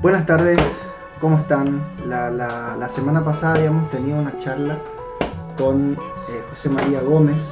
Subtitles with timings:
[0.00, 0.58] Buenas tardes,
[1.20, 1.84] ¿cómo están?
[2.06, 4.78] La, semana pasada habíamos tenido una charla
[5.58, 7.42] con eh, José María Gómez,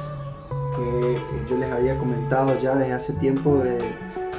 [0.75, 3.77] que eh, yo les había comentado ya desde hace tiempo de,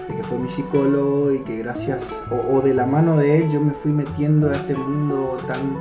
[0.08, 2.02] que fue mi psicólogo y que gracias
[2.50, 5.74] o, de la mano de él yo me fui metiendo a este mundo tan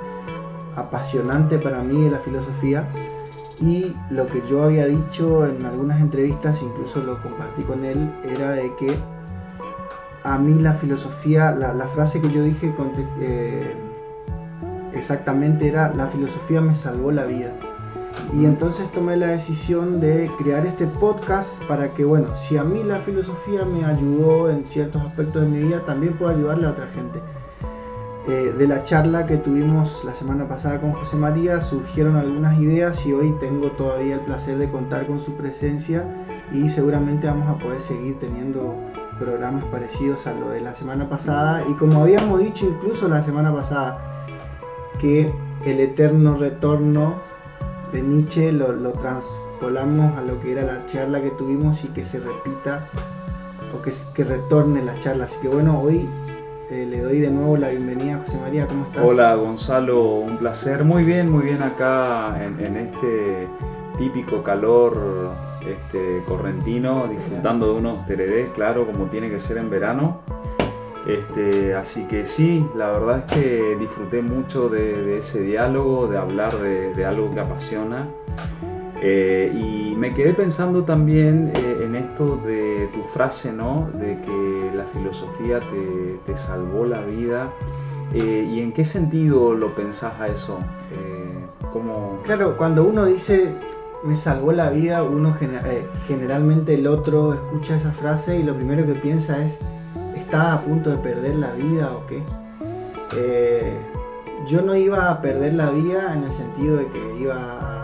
[0.75, 2.83] apasionante para mí de la filosofía
[3.60, 8.52] y lo que yo había dicho en algunas entrevistas, incluso lo compartí con él, era
[8.52, 8.96] de que
[10.23, 12.73] a mí la filosofía, la, frase que yo dije
[13.19, 13.75] eh,
[14.93, 17.54] exactamente era, la filosofía me salvó la vida.
[18.33, 22.83] Y entonces tomé la decisión de crear este podcast para que, bueno, si a mí
[22.83, 26.87] la filosofía me ayudó en ciertos aspectos de mi vida, también puedo ayudarle a otra
[26.93, 27.21] gente.
[28.27, 33.05] Eh, de la charla que tuvimos la semana pasada con José María surgieron algunas ideas
[33.05, 36.08] y hoy tengo todavía el placer de contar con su presencia
[36.53, 38.77] y seguramente vamos a poder seguir teniendo
[39.19, 43.53] programas parecidos a lo de la semana pasada y como habíamos dicho incluso la semana
[43.53, 43.94] pasada
[45.00, 45.33] que
[45.66, 47.22] el eterno retorno
[47.92, 52.05] de Nietzsche lo, lo transpolamos a lo que era la charla que tuvimos y que
[52.05, 52.89] se repita
[53.75, 56.08] o que, que retorne la charla así que bueno hoy
[56.73, 59.03] eh, le doy de nuevo la bienvenida a José María, ¿cómo estás?
[59.05, 60.83] Hola Gonzalo, un placer.
[60.83, 63.48] Muy bien, muy bien acá en, este
[63.97, 65.33] típico calor
[65.67, 70.22] este, correntino, disfrutando de unos teredés, claro, como tiene que ser en verano.
[71.08, 76.58] Este, así que sí, la verdad es que disfruté mucho de, ese diálogo, de hablar
[76.58, 78.08] de, algo que apasiona.
[79.02, 83.89] Eh, y me quedé pensando también eh, en esto de tu frase, ¿no?
[83.95, 85.59] De que la filosofía
[86.25, 87.52] te, salvó la vida.
[88.14, 90.58] Eh, ¿Y en qué sentido lo pensás a eso?
[91.71, 92.19] ¿cómo...
[92.23, 93.52] Claro, cuando uno dice
[94.03, 95.36] me salvó la vida, uno
[96.08, 99.58] generalmente el otro escucha esa frase y lo primero que piensa es,
[100.15, 102.23] ¿está a punto de perder la vida o qué?
[104.48, 107.83] yo no iba a perder la vida en el sentido de que iba a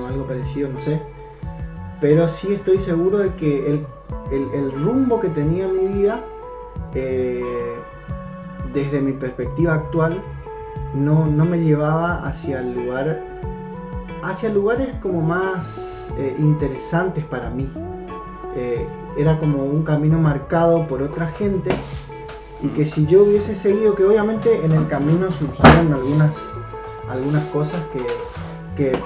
[0.00, 1.00] o algo parecido, no sé.
[2.00, 3.84] Pero sí estoy seguro de que
[4.30, 6.24] el, rumbo que tenía mi vida,
[6.94, 7.74] eh,
[8.72, 10.22] desde mi perspectiva actual,
[10.94, 13.24] no, me llevaba hacia el lugar,
[14.22, 15.66] hacia lugares como más
[16.16, 17.70] eh, interesantes para mí.
[18.56, 18.86] Eh,
[19.16, 21.70] era como un camino marcado por otra gente
[22.62, 26.36] y que si yo hubiese seguido, que obviamente en el camino surgieron algunas,
[27.08, 28.04] algunas cosas que,
[28.76, 28.98] que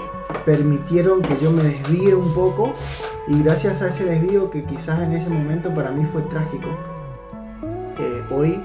[0.44, 2.72] permitieron que yo me desvíe un poco
[3.28, 6.70] y gracias a ese desvío que quizás en ese momento para mí fue trágico,
[7.98, 8.60] eh, hoy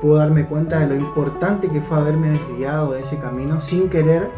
[0.00, 4.30] puedo darme cuenta de lo importante que fue haberme desviado de ese camino sin querer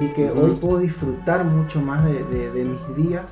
[0.00, 3.24] y que hoy puedo disfrutar mucho más de, mis días.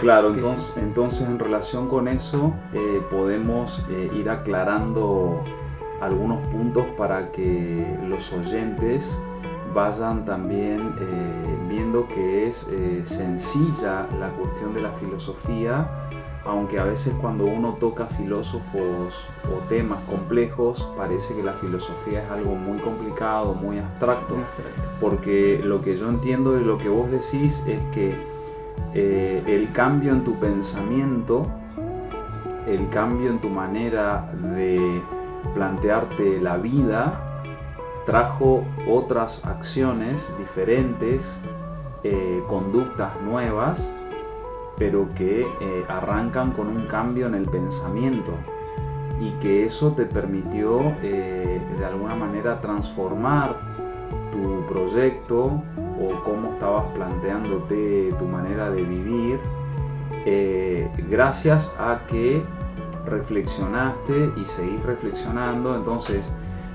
[0.00, 5.42] Claro, entonces, entonces en relación con eso eh, podemos eh, ir aclarando
[6.00, 9.20] algunos puntos para que los oyentes
[9.74, 12.66] vayan también eh, viendo que es
[13.04, 15.88] sencilla la cuestión de la filosofía,
[16.44, 19.14] aunque a veces cuando uno toca filósofos
[19.44, 24.36] o temas complejos parece que la filosofía es algo muy complicado, muy abstracto,
[25.00, 28.16] porque lo que yo entiendo de lo que vos decís es que
[28.94, 31.42] eh, el cambio en tu pensamiento,
[32.66, 35.02] el cambio en tu manera de
[35.54, 37.42] plantearte la vida,
[38.06, 41.38] trajo otras acciones diferentes,
[42.02, 43.92] eh, conductas nuevas,
[44.80, 48.32] pero que eh, arrancan con un cambio en el pensamiento
[49.20, 53.56] y que eso te permitió eh, de alguna manera transformar
[54.32, 59.38] tu proyecto o cómo estabas planteándote tu manera de vivir
[61.08, 62.42] gracias a que
[63.06, 65.76] reflexionaste y seguís reflexionando.
[65.76, 66.32] Entonces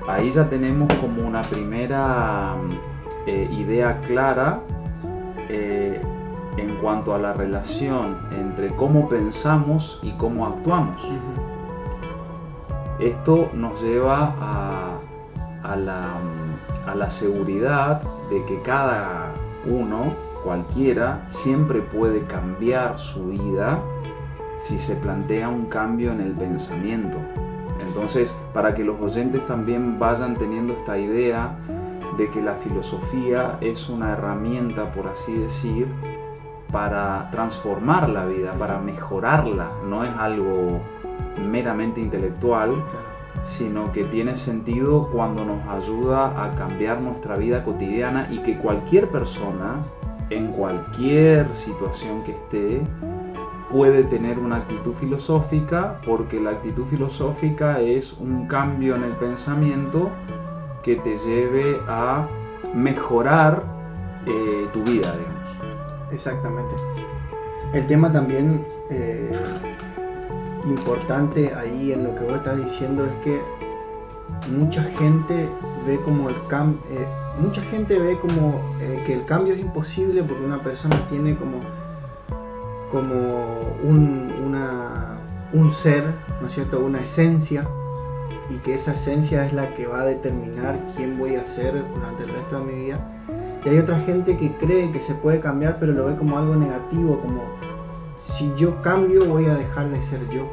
[0.07, 2.55] ahí ya tenemos como una primera
[3.25, 4.61] eh, idea clara
[5.49, 5.99] eh,
[6.57, 11.01] en cuanto a la relación entre cómo pensamos y cómo actuamos.
[12.99, 14.33] Esto nos lleva
[15.63, 16.01] a, la,
[16.85, 19.33] a la seguridad de que cada
[19.69, 20.01] uno,
[20.43, 23.81] cualquiera, siempre puede cambiar su vida
[24.61, 27.17] si se plantea un cambio en el pensamiento.
[27.81, 31.57] Entonces, para que los oyentes también vayan teniendo esta idea
[32.17, 35.87] de que la filosofía es una herramienta, por así decir,
[36.71, 40.81] para transformar la vida, para mejorarla, no es algo
[41.41, 42.71] meramente intelectual,
[43.43, 49.09] sino que tiene sentido cuando nos ayuda a cambiar nuestra vida cotidiana y que cualquier
[49.09, 49.83] persona,
[50.29, 52.81] en cualquier situación que esté,
[53.69, 60.09] puede tener una actitud filosófica porque la actitud filosófica es un cambio en el pensamiento
[60.83, 62.27] que te lleve a
[62.73, 63.63] mejorar
[64.25, 65.34] eh, tu vida, digamos.
[66.15, 66.73] Exactamente.
[67.73, 69.27] El tema también eh,
[70.65, 73.41] importante ahí en lo que vos estás diciendo es que
[74.49, 75.49] mucha gente
[75.85, 77.05] ve como el cambio, eh,
[77.39, 78.59] mucha gente ve como
[79.05, 81.59] que el cambio es imposible porque una persona tiene como
[82.91, 84.27] como un,
[85.53, 86.79] un ser, ¿no es cierto?
[86.79, 87.67] Una esencia
[88.49, 92.23] y que esa esencia es la que va a determinar quién voy a ser durante
[92.23, 93.11] el resto de mi vida.
[93.65, 96.55] Y hay otra gente que cree que se puede cambiar pero lo ve como algo
[96.55, 97.41] negativo, como
[98.21, 100.47] si yo cambio voy a dejar de ser yo.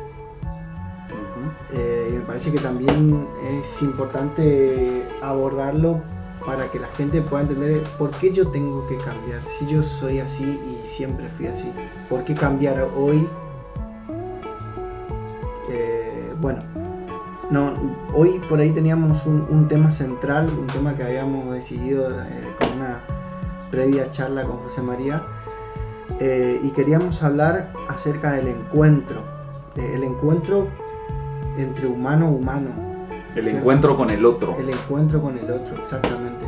[1.75, 6.01] Eh, y me parece que también es importante abordarlo
[6.45, 9.41] para que la gente pueda entender por qué yo tengo que cambiar.
[9.59, 11.73] Si yo soy así y siempre fui así,
[12.09, 13.29] ¿por qué cambiar hoy?
[15.71, 16.63] Eh, bueno,
[17.53, 17.75] no,
[18.15, 23.03] hoy por ahí teníamos un, tema central, un tema que habíamos decidido eh, con una
[23.71, 25.23] previa charla con José María,
[26.19, 29.23] eh, y queríamos hablar acerca del encuentro,
[29.77, 30.69] el encuentro
[31.59, 32.71] entre humano humano.
[33.37, 34.57] El encuentro con el otro.
[34.59, 36.47] El encuentro con el otro, exactamente.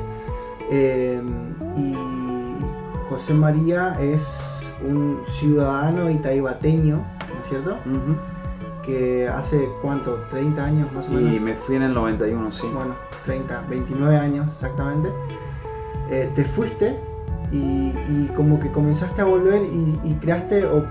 [1.77, 1.95] y
[3.11, 4.23] José María es
[4.83, 7.77] un ciudadano itaibateño, ¿no es cierto?
[8.85, 11.33] Que hace cuánto, 30 años más o menos.
[11.33, 12.67] Y me fui en el 91, sí.
[12.73, 12.93] Bueno,
[13.25, 15.11] 30, 29 años exactamente.
[16.11, 16.93] Eh, te fuiste
[17.51, 20.85] y, como que comenzaste a volver y, creaste o,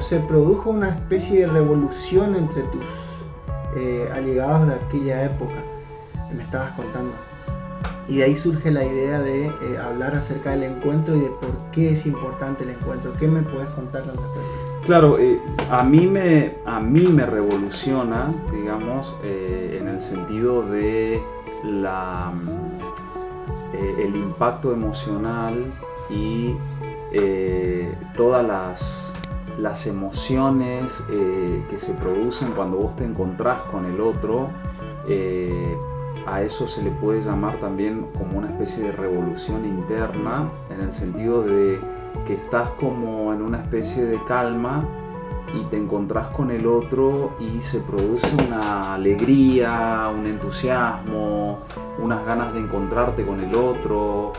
[0.00, 2.84] se produjo una especie de revolución entre tus
[3.76, 5.54] eh, allegados de aquella época
[6.28, 7.12] que me estabas contando.
[8.08, 11.50] Y de ahí surge la idea de eh, hablar acerca del encuentro y de por
[11.72, 13.12] qué es importante el encuentro.
[13.14, 14.52] ¿Qué me puedes contar al respecto?
[14.84, 15.40] Claro, eh,
[15.70, 21.22] a, mí me, a mí me revoluciona, digamos, eh, en el sentido de
[21.64, 22.32] la,
[23.72, 25.72] el impacto emocional
[26.10, 26.54] y
[28.14, 29.12] todas las,
[29.58, 34.46] las emociones que se producen cuando vos te encontrás con el otro
[36.26, 40.92] a eso se le puede llamar también como una especie de revolución interna, en el
[40.92, 41.78] sentido de
[42.26, 44.80] que estás como en una especie de calma
[45.54, 51.60] y te encontrás con el otro y se produce una alegría, un entusiasmo,
[51.98, 54.32] unas ganas de encontrarte con el otro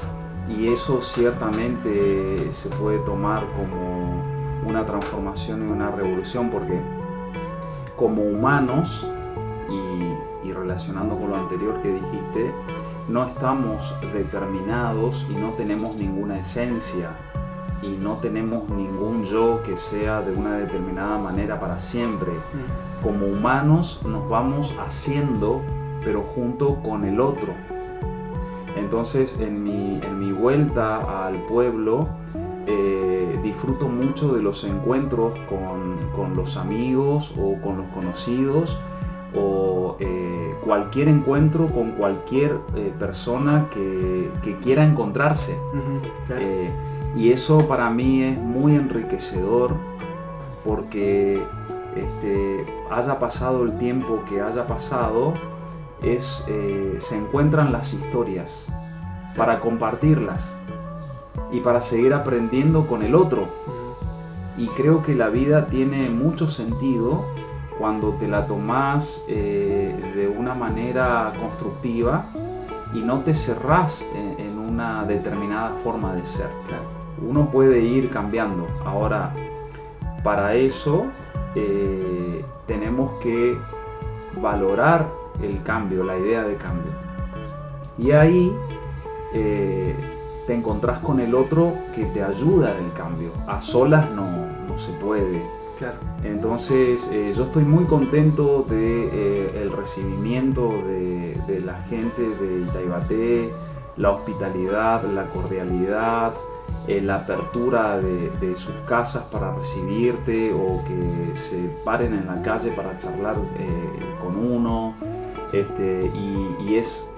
[0.50, 4.24] y eso ciertamente se puede tomar como
[4.66, 6.80] una transformación y una revolución porque
[7.96, 9.10] como humanos
[10.66, 12.52] relacionando con lo anterior que dijiste,
[13.08, 17.12] no estamos determinados y no tenemos ninguna esencia
[17.84, 22.32] y no tenemos ningún yo que sea de una determinada manera para siempre.
[22.32, 23.04] Mm.
[23.04, 25.62] Como humanos nos vamos haciendo,
[26.04, 27.54] pero junto con el otro.
[28.76, 32.10] Entonces en mi, en mi vuelta al pueblo
[32.66, 38.76] eh, disfruto mucho de los encuentros con, con los amigos o con los conocidos
[39.38, 44.30] o eh, cualquier encuentro con cualquier eh, persona que,
[44.62, 45.58] quiera encontrarse.
[46.30, 46.68] Eh,
[47.16, 49.76] y eso para mí es muy enriquecedor
[50.66, 51.42] porque
[51.96, 55.34] este, haya pasado el tiempo que haya pasado,
[56.02, 56.46] es,
[56.98, 58.76] se encuentran las historias
[59.36, 60.60] para compartirlas
[61.52, 63.48] y para seguir aprendiendo con el otro.
[64.58, 67.26] Y creo que la vida tiene mucho sentido
[67.78, 72.26] cuando te la tomas eh, de una manera constructiva
[72.94, 76.50] y no te cerrás en, una determinada forma de ser.
[77.26, 78.66] Uno puede ir cambiando.
[78.84, 79.32] Ahora,
[80.24, 81.02] para eso
[81.56, 83.58] eh, tenemos que
[84.42, 85.10] valorar
[85.42, 86.92] el cambio, la idea de cambio.
[87.98, 88.54] Y ahí
[89.34, 89.96] eh,
[90.48, 93.32] te encontrás con el otro que te ayuda en el cambio.
[93.48, 94.30] A solas no,
[94.68, 95.44] no se puede.
[96.24, 103.50] Entonces eh, yo estoy muy contento del de, eh, recibimiento de, la gente de Itaibaté,
[103.98, 106.34] la hospitalidad, la cordialidad,
[106.88, 112.72] eh, la apertura de, sus casas para recibirte o que se paren en la calle
[112.72, 113.36] para charlar
[114.22, 114.96] con uno.
[115.54, 116.12] Este,
[116.60, 117.10] y es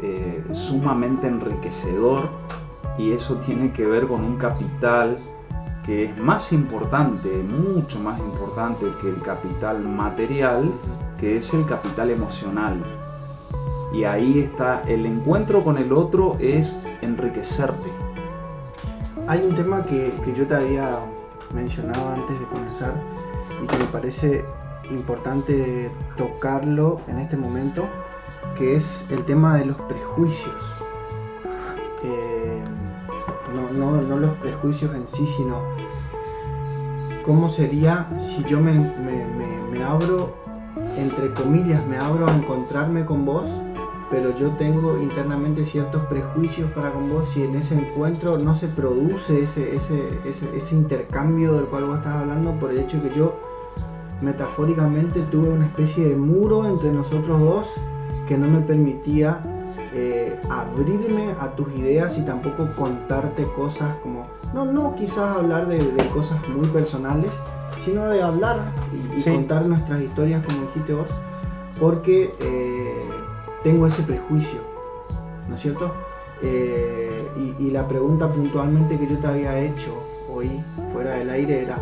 [0.52, 2.30] sumamente enriquecedor
[2.98, 5.16] y eso tiene que ver con un capital
[5.88, 10.70] que es más importante, mucho más importante que el capital material,
[11.17, 12.82] que es el capital emocional.
[13.94, 17.89] Y ahí está, el encuentro con el otro es enriquecerte.
[19.27, 21.00] Hay un tema que, yo te había
[21.56, 22.94] mencionado antes de comenzar,
[23.63, 24.46] y que me parece
[24.91, 27.88] importante tocarlo en este momento,
[28.58, 30.62] que es el tema de los prejuicios.
[32.03, 32.37] Eh,
[33.77, 35.62] no, los prejuicios en sí, sino
[37.25, 40.36] cómo sería si yo me, me abro,
[40.98, 43.48] entre comillas, me abro a encontrarme con vos
[44.10, 48.67] pero yo tengo internamente ciertos prejuicios para con vos y en ese encuentro no se
[48.67, 53.38] produce ese, ese, ese, intercambio del cual vos estás hablando por el hecho que yo
[54.22, 57.67] metafóricamente tuve una especie de muro entre nosotros dos
[58.27, 59.41] que no me permitía
[59.94, 66.08] eh, abrirme a tus ideas y tampoco contarte cosas como, no, no quizás hablar de,
[66.10, 67.32] cosas muy personales,
[67.86, 68.74] sino de hablar
[69.15, 71.08] y, contar nuestras historias como dijiste vos,
[71.79, 72.34] porque...
[72.39, 73.08] Eh,
[73.63, 74.62] tengo ese prejuicio,
[75.50, 75.94] ¿no es cierto?
[76.41, 77.27] Eh,
[77.60, 79.91] y, la pregunta puntualmente que yo te había hecho
[80.34, 80.63] hoy
[80.94, 81.75] fuera del aire era,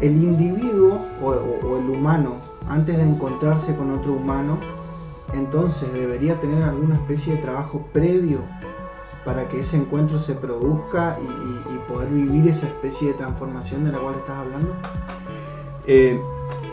[0.00, 2.36] el individuo o, el humano,
[2.68, 4.58] antes de encontrarse con otro humano,
[5.32, 8.40] entonces debería tener alguna especie de trabajo previo
[9.24, 13.98] para que ese encuentro se produzca y, poder vivir esa especie de transformación de la
[13.98, 14.74] cual estás hablando?
[15.86, 16.20] Eh,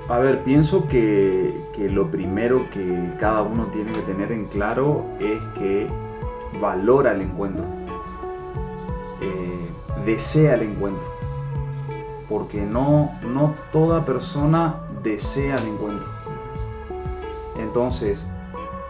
[0.08, 1.54] a ver, pienso que,
[1.92, 5.88] lo primero que cada uno tiene que tener en claro es que
[6.60, 7.64] valora el encuentro,
[9.22, 9.70] eh,
[10.06, 11.04] desea el encuentro,
[12.28, 16.08] porque no, no toda persona desea el encuentro.
[17.58, 18.30] Entonces,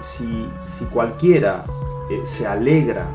[0.01, 0.50] si,
[0.91, 1.63] cualquiera
[2.10, 3.08] eh, se alegra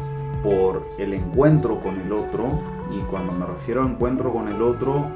[0.42, 2.48] por el encuentro con el otro,
[2.90, 5.10] y cuando me refiero a encuentro con el otro,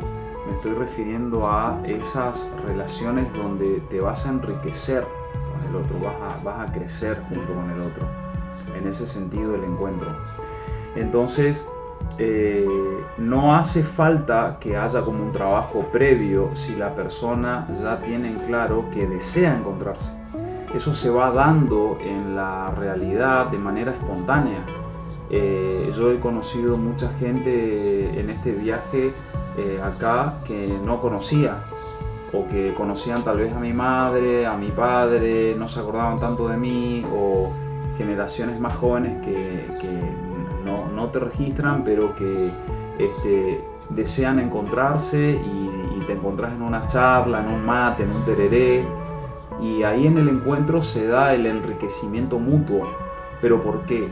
[0.46, 6.38] me estoy refiriendo a esas relaciones donde te vas a enriquecer con el otro, vas
[6.38, 8.08] a, vas a crecer junto con el otro.
[8.75, 10.16] En ese sentido el encuentro.
[10.96, 11.64] Entonces,
[12.16, 12.66] eh,
[13.18, 18.38] no hace falta que haya como un trabajo previo si la persona ya tiene en
[18.40, 20.17] claro que desea encontrarse.
[20.75, 24.64] Eso se va dando en la realidad de manera espontánea.
[25.30, 29.12] Eh, yo he conocido mucha gente en este viaje
[29.58, 31.64] eh, acá que no conocía
[32.32, 36.48] o que conocían tal vez a mi madre, a mi padre, no se acordaban tanto
[36.48, 37.50] de mí o
[37.96, 39.66] generaciones más jóvenes que,
[40.64, 42.52] no, te registran pero que
[42.98, 45.66] este, desean encontrarse y,
[46.06, 48.82] te encontrás en una charla, en un mate, en un tereré
[49.60, 52.88] y ahí en el encuentro se da el enriquecimiento mutuo.
[53.40, 54.10] ¿Pero por qué?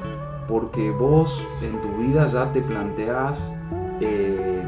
[0.49, 3.53] Porque vos en tu vida ya te planteás
[4.01, 4.63] eh,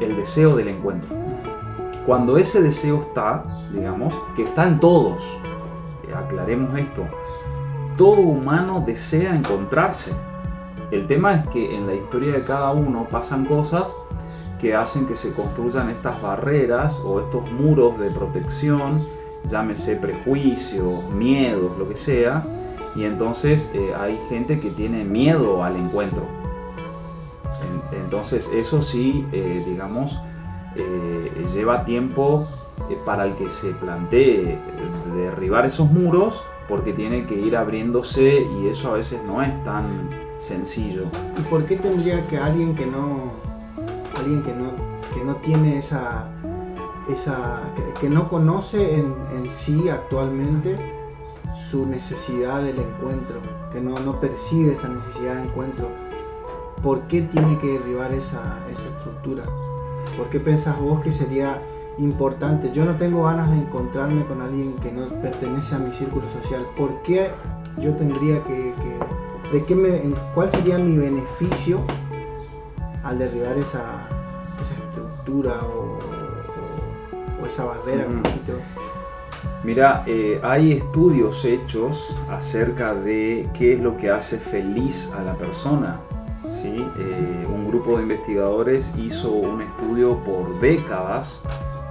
[0.00, 1.18] el deseo del encuentro.
[2.06, 5.22] Cuando ese deseo está, digamos, que está en todos,
[6.08, 7.06] eh, aclaremos esto,
[7.96, 10.12] todo humano desea encontrarse.
[10.90, 13.94] El tema es que en la historia de cada uno pasan cosas
[14.60, 19.06] que hacen que se construyan estas barreras o estos muros de protección,
[19.48, 22.42] llámese prejuicios, miedos, lo que sea,
[22.94, 26.22] y entonces eh, hay gente que tiene miedo al encuentro.
[27.92, 30.18] Entonces eso sí, eh, digamos,
[30.76, 32.42] eh, lleva tiempo
[33.04, 34.58] para el que se plantee
[35.12, 40.08] derribar esos muros porque tiene que ir abriéndose y eso a veces no es tan
[40.38, 41.04] sencillo.
[41.38, 43.32] ¿Y por qué tendría que alguien que no,
[44.16, 44.74] alguien que no,
[45.14, 46.28] que no tiene esa,
[47.08, 47.62] esa
[48.00, 49.10] que, no conoce en,
[49.46, 50.76] sí actualmente
[51.70, 53.40] su necesidad del encuentro,
[53.72, 55.88] que no, no percibe esa necesidad de encuentro,
[56.82, 59.44] ¿por qué tiene que derribar esa, estructura?
[60.16, 61.62] ¿Por qué pensás vos que sería
[61.98, 62.70] importante?
[62.72, 66.66] Yo no tengo ganas de encontrarme con alguien que no pertenece a mi círculo social.
[66.76, 67.30] ¿Por qué
[67.78, 68.74] yo tendría que...
[69.52, 71.84] de qué me, ¿Cuál sería mi beneficio
[73.04, 74.06] al derribar esa,
[74.60, 75.98] estructura o,
[77.46, 78.06] esa barrera?
[79.62, 85.34] Mira, eh, hay estudios hechos acerca de qué es lo que hace feliz a la
[85.34, 86.00] persona
[86.64, 91.40] eh, un grupo de investigadores hizo un estudio por décadas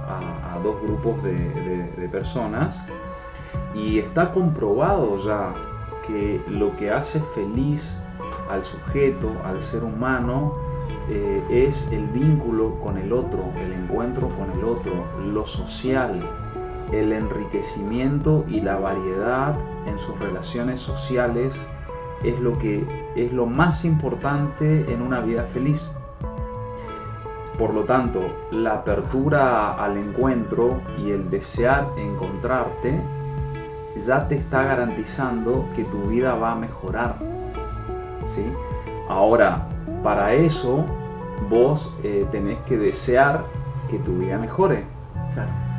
[0.06, 2.84] a, dos grupos de, personas
[3.74, 5.52] y está comprobado ya
[6.06, 7.96] que lo que hace feliz
[8.50, 10.52] al sujeto, al ser humano,
[11.08, 16.18] eh, es el vínculo con el otro, el encuentro con el otro, lo social,
[16.92, 19.54] el enriquecimiento y la variedad
[19.86, 21.60] en sus relaciones sociales
[22.22, 22.84] es lo que
[23.16, 25.94] es lo más importante en una vida feliz.
[27.58, 28.20] Por lo tanto,
[28.52, 33.00] la apertura al encuentro y el desear encontrarte
[33.96, 37.18] ya te está garantizando que tu vida va a mejorar.
[38.26, 38.46] ¿sí?
[39.08, 39.68] Ahora,
[40.02, 40.84] para eso
[41.48, 43.44] vos eh, tenés que desear
[43.88, 44.84] que tu vida mejore.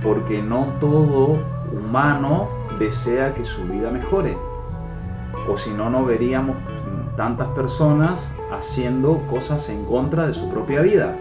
[0.03, 1.37] Porque no todo
[1.71, 2.47] humano
[2.79, 4.37] desea que su vida mejore.
[5.47, 6.57] O si no, no veríamos
[7.15, 11.15] tantas personas haciendo cosas en contra de su propia vida.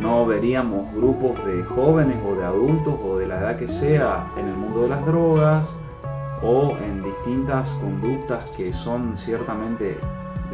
[0.00, 4.48] No veríamos grupos de jóvenes o de adultos o de la edad que sea en
[4.48, 5.78] el mundo de las drogas
[6.42, 9.98] o en distintas conductas que son ciertamente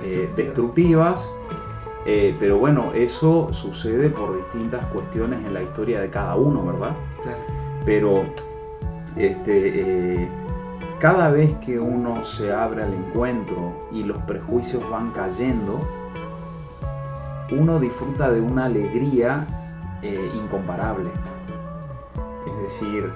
[0.02, 1.28] eh, destructivas.
[2.07, 6.92] Eh, pero bueno, eso sucede por distintas cuestiones en la historia de cada uno, ¿verdad?
[7.85, 8.25] Pero
[9.16, 9.80] este,
[10.23, 10.28] eh,
[11.00, 15.78] cada vez que uno se abre al encuentro y los prejuicios van cayendo,
[17.52, 19.47] uno disfruta de una alegría
[20.02, 21.11] eh, incomparable.
[22.47, 23.12] Es decir,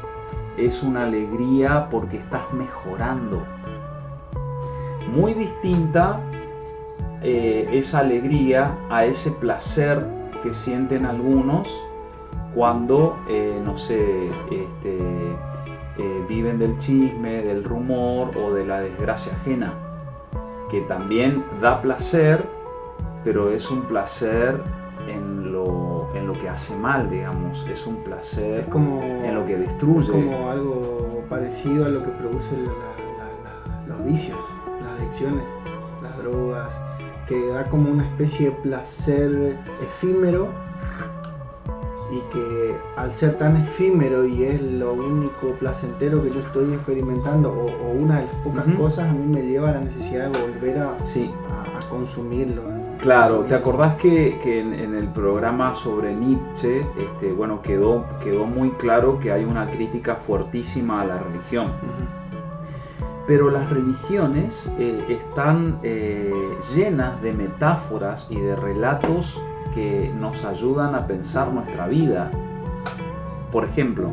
[0.56, 3.42] es una alegría porque estás mejorando.
[5.12, 6.21] Muy distinta
[7.23, 10.06] eh, esa alegría a ese placer
[10.42, 11.73] que sienten algunos
[12.54, 13.16] cuando,
[13.64, 14.99] no sé, este,
[15.99, 19.75] eh, viven del chisme, del rumor o de la desgracia ajena,
[20.71, 22.42] que también da placer,
[23.25, 24.62] pero es un placer
[25.06, 29.57] en lo, en lo que hace mal, digamos, es un placer como, en lo que
[29.57, 30.11] destruye.
[30.11, 32.64] como algo parecido a lo que producen
[33.87, 34.38] los vicios,
[34.83, 35.42] las adicciones,
[36.02, 36.71] las drogas,
[37.26, 40.49] que da como una especie de placer efímero
[42.12, 47.50] y que al ser tan efímero y es lo único placentero que yo estoy experimentando
[47.50, 50.78] o, una de las pocas cosas a mí me lleva a la necesidad de volver
[50.78, 52.62] a, a, consumirlo.
[53.02, 58.71] Claro, ¿te acordás que, que en, el programa sobre Nietzsche, este, bueno, quedó, quedó muy
[58.75, 61.66] claro que hay una crítica fuertísima a la religión?
[63.26, 66.30] Pero las religiones eh, están eh,
[66.73, 69.42] llenas de metáforas y de relatos
[69.75, 72.30] que nos ayudan a pensar nuestra vida.
[73.50, 74.12] Por ejemplo,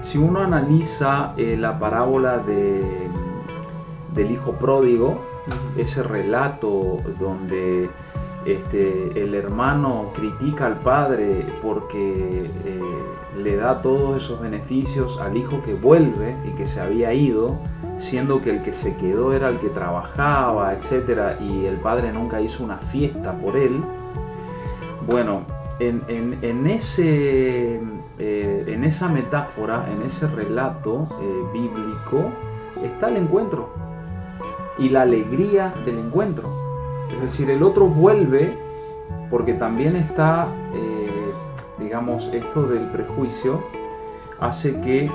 [0.00, 2.80] si uno analiza eh, la parábola de,
[4.12, 5.14] del hijo pródigo,
[5.76, 7.88] ese relato donde
[8.48, 12.80] este, el hermano critica al padre porque eh,
[13.36, 17.58] le da todos esos beneficios al hijo que vuelve y que se había ido,
[17.98, 21.40] siendo que el que se quedó era el que trabajaba, etc.
[21.40, 23.80] Y el padre nunca hizo una fiesta por él.
[25.06, 25.42] Bueno,
[25.78, 27.80] en, ese,
[28.18, 32.32] eh, en esa metáfora, en ese relato eh, bíblico,
[32.82, 33.68] está el encuentro
[34.78, 36.57] y la alegría del encuentro.
[37.14, 38.56] Es decir, el otro vuelve
[39.30, 41.32] porque también está, eh,
[41.78, 43.62] digamos, esto del prejuicio
[44.40, 45.10] hace que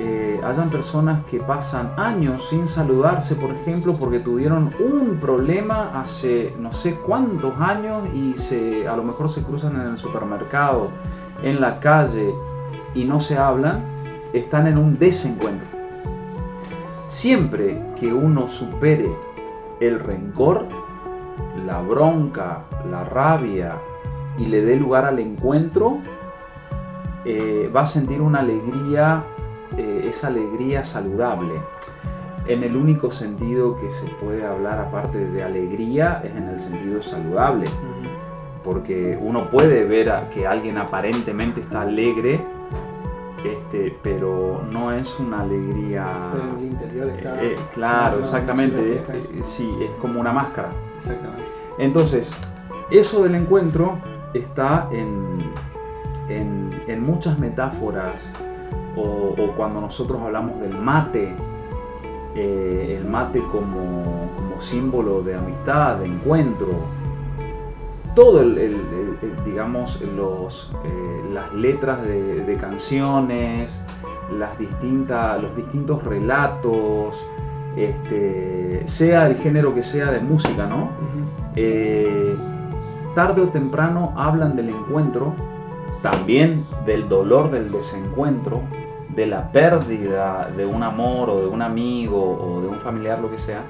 [0.00, 6.54] eh, hayan personas que pasan años sin saludarse, por ejemplo, porque tuvieron un problema hace
[6.58, 10.88] no sé cuántos años y se, a lo mejor se cruzan en el supermercado,
[11.42, 12.32] en la calle
[12.94, 13.82] y no se hablan,
[14.32, 15.66] están en un desencuentro.
[17.08, 19.10] Siempre que uno supere
[19.80, 20.66] el rencor,
[21.68, 23.70] la bronca, la rabia
[24.38, 25.98] y le dé lugar al encuentro,
[27.24, 29.22] eh, va a sentir una alegría
[29.76, 31.54] eh, esa alegría saludable.
[32.46, 37.02] En el único sentido que se puede hablar aparte de alegría es en el sentido
[37.02, 37.66] saludable.
[38.64, 42.38] Porque uno puede ver a que alguien aparentemente está alegre,
[43.44, 46.30] este, pero no es una alegría.
[46.32, 47.44] Pero el interior está.
[47.44, 49.02] Eh, claro, exactamente.
[49.42, 50.70] sí, es como una máscara.
[50.96, 51.57] Exactamente.
[51.78, 52.32] Entonces,
[52.90, 53.98] eso del encuentro
[54.34, 55.36] está en,
[56.28, 58.30] en, en muchas metáforas
[58.96, 61.34] o, cuando nosotros hablamos del mate,
[62.34, 64.02] eh, el mate como,
[64.60, 66.68] símbolo de amistad, de encuentro,
[68.16, 68.76] todo el,
[69.44, 73.80] digamos los, eh, las letras de, canciones,
[74.36, 74.58] las
[75.40, 77.24] los distintos relatos,
[77.84, 80.90] este, sea el género que sea de música, ¿no?
[81.56, 82.36] Eh,
[83.14, 85.34] tarde o temprano hablan del encuentro,
[86.02, 88.60] también del dolor del desencuentro,
[89.14, 93.30] de la pérdida de un amor o de un amigo o de un familiar, lo
[93.30, 93.64] que sea.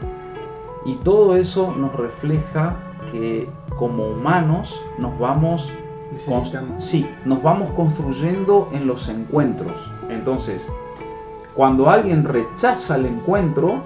[0.84, 2.76] Y todo eso nos refleja
[3.10, 5.72] que como humanos nos vamos,
[6.78, 9.72] sí, nos vamos construyendo en los encuentros.
[10.08, 10.66] Entonces,
[11.54, 13.82] cuando alguien rechaza el encuentro,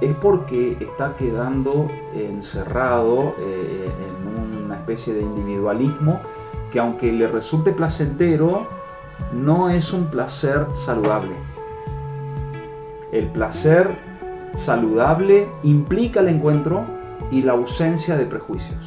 [0.00, 1.84] es porque está quedando
[2.14, 3.86] encerrado eh,
[4.20, 6.18] en una especie de individualismo
[6.70, 8.66] que aunque le resulte placentero,
[9.34, 11.32] no es un placer saludable.
[13.12, 13.96] El placer
[14.52, 16.84] saludable implica el encuentro
[17.30, 18.86] y la ausencia de prejuicios.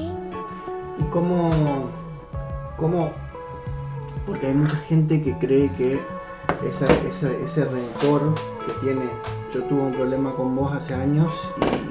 [0.97, 1.89] ¿Y cómo,
[2.77, 3.11] cómo?
[4.25, 5.99] Porque hay mucha gente que cree que
[6.67, 8.33] ese rencor
[8.65, 9.03] que tiene,
[9.53, 11.31] yo tuve un problema con vos hace años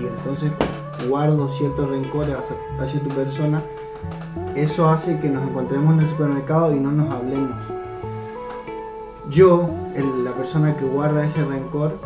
[0.01, 0.51] y, entonces
[1.09, 2.35] guardo ciertos rencores
[2.79, 3.62] hacia, tu persona,
[4.55, 7.57] eso hace que nos encontremos en el supermercado y no nos hablemos.
[9.31, 9.66] Yo,
[10.25, 11.96] la persona que guarda ese rencor,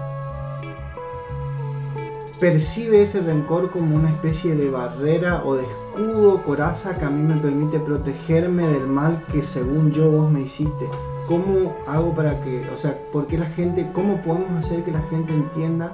[2.38, 7.22] percibe ese rencor como una especie de barrera o de escudo, coraza que a mí
[7.22, 10.88] me permite protegerme del mal que según yo vos me hiciste.
[11.28, 15.32] ¿Cómo hago para que, o sea, por la gente, cómo podemos hacer que la gente
[15.32, 15.92] entienda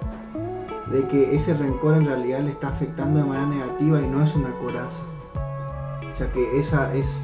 [0.91, 4.35] de que ese rencor en realidad le está afectando de manera negativa y no es
[4.35, 5.05] una coraza?
[6.13, 7.21] O sea, que esa es,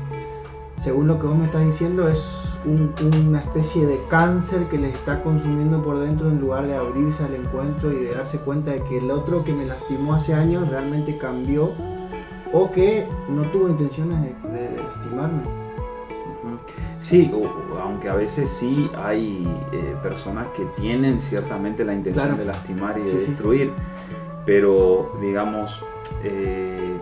[0.76, 5.22] según lo que vos me estás diciendo, es una especie de cáncer que les está
[5.22, 8.98] consumiendo por dentro en lugar de abrirse al encuentro y de darse cuenta de que
[8.98, 11.72] el otro que me lastimó hace años realmente cambió
[12.52, 15.42] o que no tuvo intenciones de, lastimarme.
[17.00, 17.30] Sí,
[17.80, 23.02] aunque a veces sí hay eh, personas que tienen ciertamente la intención de lastimar y
[23.02, 23.72] de destruir,
[24.44, 25.84] pero digamos,
[26.24, 26.98] eh,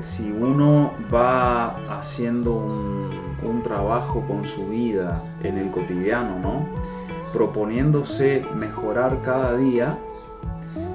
[0.00, 3.30] si uno va haciendo un,
[3.62, 6.66] trabajo con su vida en el cotidiano, ¿no?
[7.32, 9.98] proponiéndose mejorar cada día,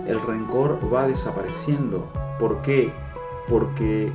[0.08, 2.08] el rencor va desapareciendo.
[2.40, 2.92] ¿Por qué?
[3.48, 4.12] Porque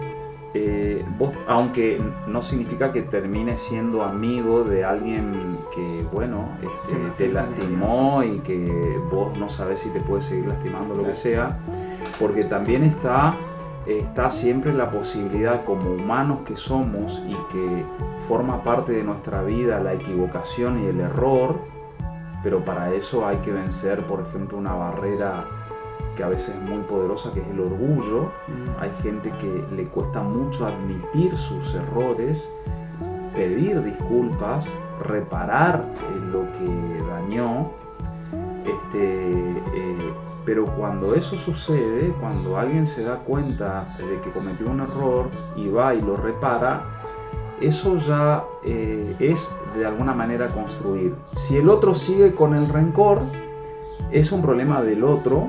[0.55, 5.31] eh, vos, aunque no significa que termines siendo amigo de alguien
[5.75, 10.97] que, bueno, este, te lastimó y que vos no sabes si te puede seguir lastimando,
[10.97, 11.59] lo que sea,
[12.19, 13.33] porque también está
[13.87, 17.85] está siempre la posibilidad como humanos que somos y que
[18.29, 21.61] forma parte de nuestra vida la equivocación y el error,
[22.43, 25.47] pero para eso hay que vencer, por ejemplo, una barrera
[26.21, 28.25] que a veces es muy poderosa, que es el orgullo.
[28.47, 28.65] Mm.
[28.79, 32.47] Hay gente que le cuesta mucho admitir sus errores,
[33.35, 34.71] pedir disculpas,
[35.07, 35.83] reparar
[36.31, 37.65] lo que dañó.
[38.67, 40.13] Este, eh,
[40.45, 45.71] pero cuando eso sucede, cuando alguien se da cuenta de que cometió un error y
[45.71, 46.99] va y lo repara,
[47.63, 51.15] eso ya eh, es de alguna manera construir.
[51.33, 53.23] Si el otro sigue con el rencor,
[54.11, 55.47] es un problema del otro.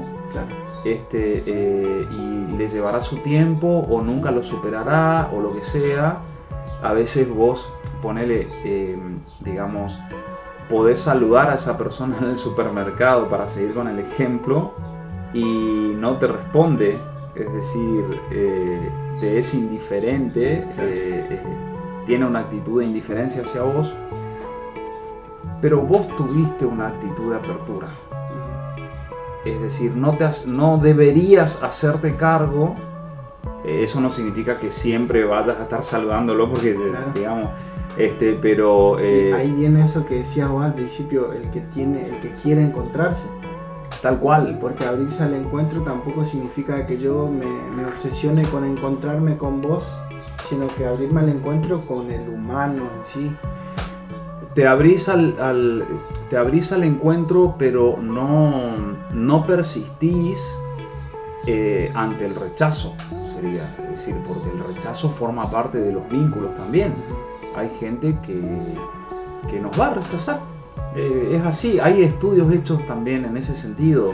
[0.84, 6.16] Este, eh, y le llevará su tiempo o nunca lo superará o lo que sea.
[6.82, 8.98] A veces vos ponele, eh,
[9.42, 10.00] digamos,
[10.70, 14.74] podés saludar a esa persona en el supermercado para seguir con el ejemplo
[15.34, 17.00] y no te responde,
[17.36, 18.90] es decir, eh,
[19.20, 20.68] te es indiferente,
[22.08, 23.94] tiene una actitud de indiferencia hacia vos,
[25.62, 27.88] pero vos tuviste una actitud de apertura.
[29.46, 32.76] Es decir, no, te no deberías hacerte cargo,
[33.66, 36.76] eso no significa que siempre vayas a estar saludándolo porque,
[37.14, 37.50] digamos,
[37.98, 38.98] este, pero...
[38.98, 43.26] ahí viene eso que decías vos al principio, el que, tiene, el que quiere encontrarse
[44.02, 44.58] Tal cual.
[44.60, 49.84] Porque abrirse al encuentro tampoco significa que yo me, obsesione con encontrarme con vos,
[50.50, 53.36] sino que abrirme al encuentro con el humano en sí.
[54.54, 55.86] Te abrís al,
[56.30, 58.76] te abrís al encuentro, pero no,
[59.16, 60.40] no persistís
[61.48, 62.94] eh, ante el rechazo,
[63.34, 66.94] sería decir, porque el rechazo forma parte de los vínculos también.
[67.56, 68.42] Hay gente que,
[69.50, 70.42] que nos va a rechazar
[70.96, 74.10] eh, es así, hay estudios hechos también en ese sentido,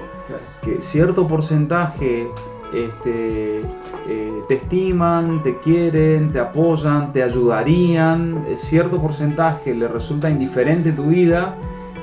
[0.62, 2.28] que cierto porcentaje
[2.74, 3.62] este,
[4.08, 10.92] eh, te estiman, te quieren, te apoyan, te ayudarían, eh, cierto porcentaje le resulta indiferente
[10.92, 11.56] tu vida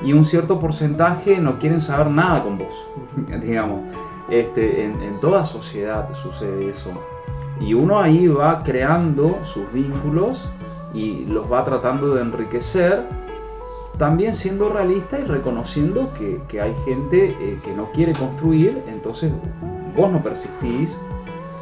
[0.03, 2.87] y un cierto porcentaje no quieren saber nada con vos,
[3.41, 3.81] digamos.
[4.29, 6.91] Este, en, toda sociedad sucede eso.
[7.59, 10.49] Y uno ahí va creando sus vínculos
[10.93, 13.03] y los va tratando de enriquecer
[13.97, 19.33] también siendo realista y reconociendo que, hay gente eh, que no quiere construir, entonces
[19.95, 20.99] vos no persistís,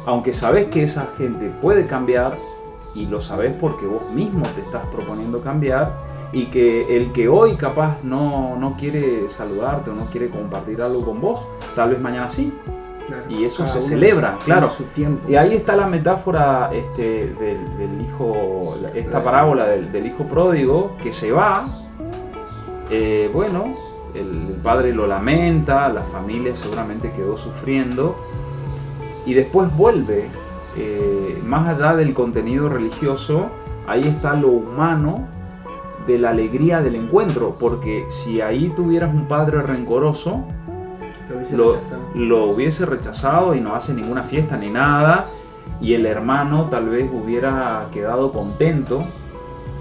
[0.06, 2.32] aunque sabés que esa gente puede cambiar
[2.94, 5.96] y lo sabés porque vos mismo te estás proponiendo cambiar
[6.32, 11.04] y que el que hoy capaz no, no quiere saludarte o no quiere compartir algo
[11.04, 11.40] con vos,
[11.74, 12.52] tal vez mañana sí.
[13.28, 14.68] y eso se celebra, claro.
[14.68, 15.28] Su tiempo.
[15.28, 21.12] Y ahí está la metáfora este, del, hijo, esta parábola del, del hijo pródigo que
[21.12, 21.64] se va
[22.90, 23.64] eh, bueno,
[24.14, 28.16] el padre lo lamenta, la familia seguramente quedó sufriendo
[29.26, 30.28] y después vuelve.
[30.76, 33.48] Eh, más allá del contenido religioso,
[33.86, 35.28] ahí está lo humano
[36.06, 40.44] de la alegría del encuentro, porque si ahí tuvieras un padre rencoroso,
[42.14, 45.26] lo hubiese, rechazado y no hace ninguna fiesta ni nada,
[45.80, 49.06] y el hermano tal vez hubiera quedado contento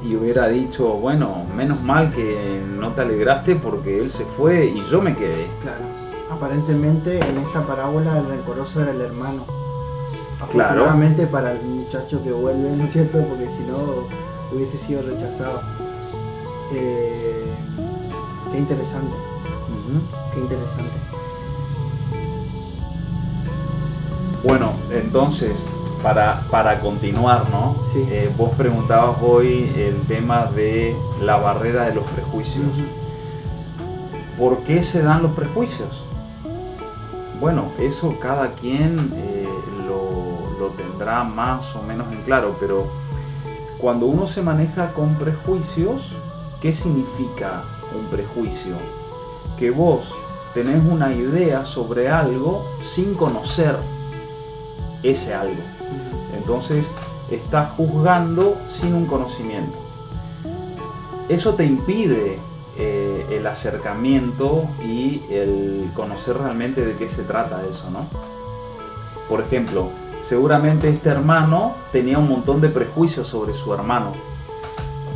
[0.04, 4.84] y hubiera dicho, bueno, menos mal que no te alegraste porque él se fue y
[4.86, 5.48] yo me quedé.
[5.62, 5.86] Claro.
[6.30, 9.46] Aparentemente en esta parábola el rencoroso era el hermano.
[10.52, 10.72] Claro.
[10.72, 13.24] Afortunadamente para el muchacho que vuelve, ¿no es cierto?
[13.26, 13.78] Porque si no
[14.54, 15.62] hubiese sido rechazado.
[16.74, 17.44] Eh,
[18.52, 19.16] qué interesante,
[20.34, 20.94] qué interesante.
[24.44, 25.70] Bueno, entonces,
[26.02, 27.78] para, para continuar, ¿no?
[27.94, 28.06] Sí.
[28.12, 32.68] Eh, vos preguntabas hoy el tema de la barrera de los prejuicios.
[34.38, 36.04] ¿Por qué se dan los prejuicios?
[37.40, 39.48] Bueno, eso cada quien eh,
[39.88, 42.88] lo, lo tendrá más o menos en claro, pero
[43.80, 46.18] cuando uno se maneja con prejuicios,
[46.62, 47.64] ¿qué significa
[47.98, 48.76] un prejuicio?
[49.58, 50.14] Que vos
[50.54, 53.78] tenés una idea sobre algo sin conocer
[55.04, 55.62] ese algo.
[56.36, 56.90] Entonces
[57.30, 59.78] estás juzgando sin un conocimiento.
[61.30, 62.40] Eso te impide
[62.78, 68.08] eh, el acercamiento y el conocer realmente de qué se trata eso, ¿no?
[69.30, 69.90] Por ejemplo,
[70.22, 74.12] seguramente este hermano tenía un montón de prejuicios sobre su hermano.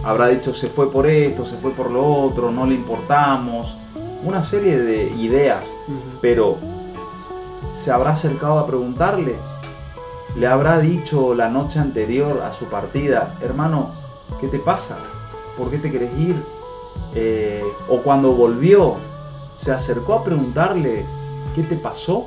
[0.04, 3.76] Habrá dicho se fue por esto, se fue por lo otro, no le importamos,
[4.24, 5.70] una serie de ideas,
[6.22, 6.58] pero
[7.74, 9.36] se habrá acercado a preguntarle,
[10.38, 13.92] le habrá dicho la noche anterior a su partida, hermano,
[14.40, 14.98] ¿qué te pasa?
[15.58, 16.36] ¿Por qué te querés ir?
[17.16, 18.96] Eh, o cuando volvió,
[19.58, 21.06] se acercó a preguntarle,
[21.56, 22.26] ¿qué te pasó?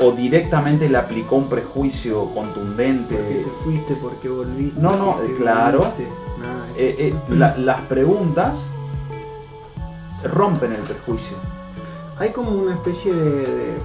[0.00, 3.16] O directamente le aplicó un prejuicio contundente.
[3.16, 3.94] ¿Por qué te fuiste?
[3.96, 4.80] ¿Por qué volviste?
[4.80, 5.80] No, no, ¿Por qué claro.
[5.80, 6.66] Nada.
[6.76, 8.58] Eh, eh, la- las preguntas
[10.22, 11.36] rompen el prejuicio.
[12.18, 13.82] Hay como una especie de, de-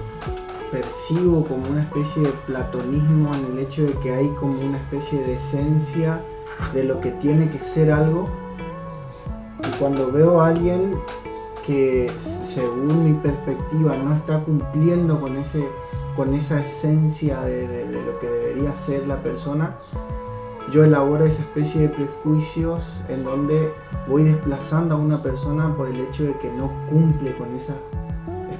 [0.74, 5.22] percibo como una especie de platonismo en el hecho de que hay como una especie
[5.22, 6.20] de esencia
[6.72, 8.24] de lo que tiene que ser algo.
[9.60, 10.90] Y cuando veo a alguien
[11.64, 15.66] que según mi perspectiva no está cumpliendo con ese
[16.16, 19.76] con esa esencia de, lo que debería ser la persona,
[20.70, 23.72] yo elaboro esa especie de prejuicios en donde
[24.08, 27.74] voy desplazando a una persona por el hecho de que no cumple con esas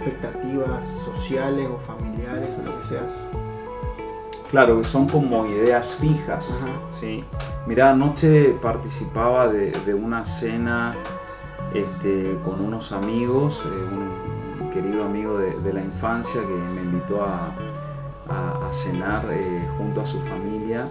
[0.05, 3.07] expectativas sociales o familiares o lo que sea.
[4.51, 6.49] Claro, que son como ideas fijas.
[6.63, 6.73] Ajá.
[6.93, 7.25] ¿sí?
[7.67, 10.95] Mira, anoche participaba de, de una cena
[11.73, 17.23] este, con unos amigos, eh, un, querido amigo de, de la infancia que me invitó
[17.23, 17.55] a,
[18.29, 20.89] a- a cenar eh, junto a su familia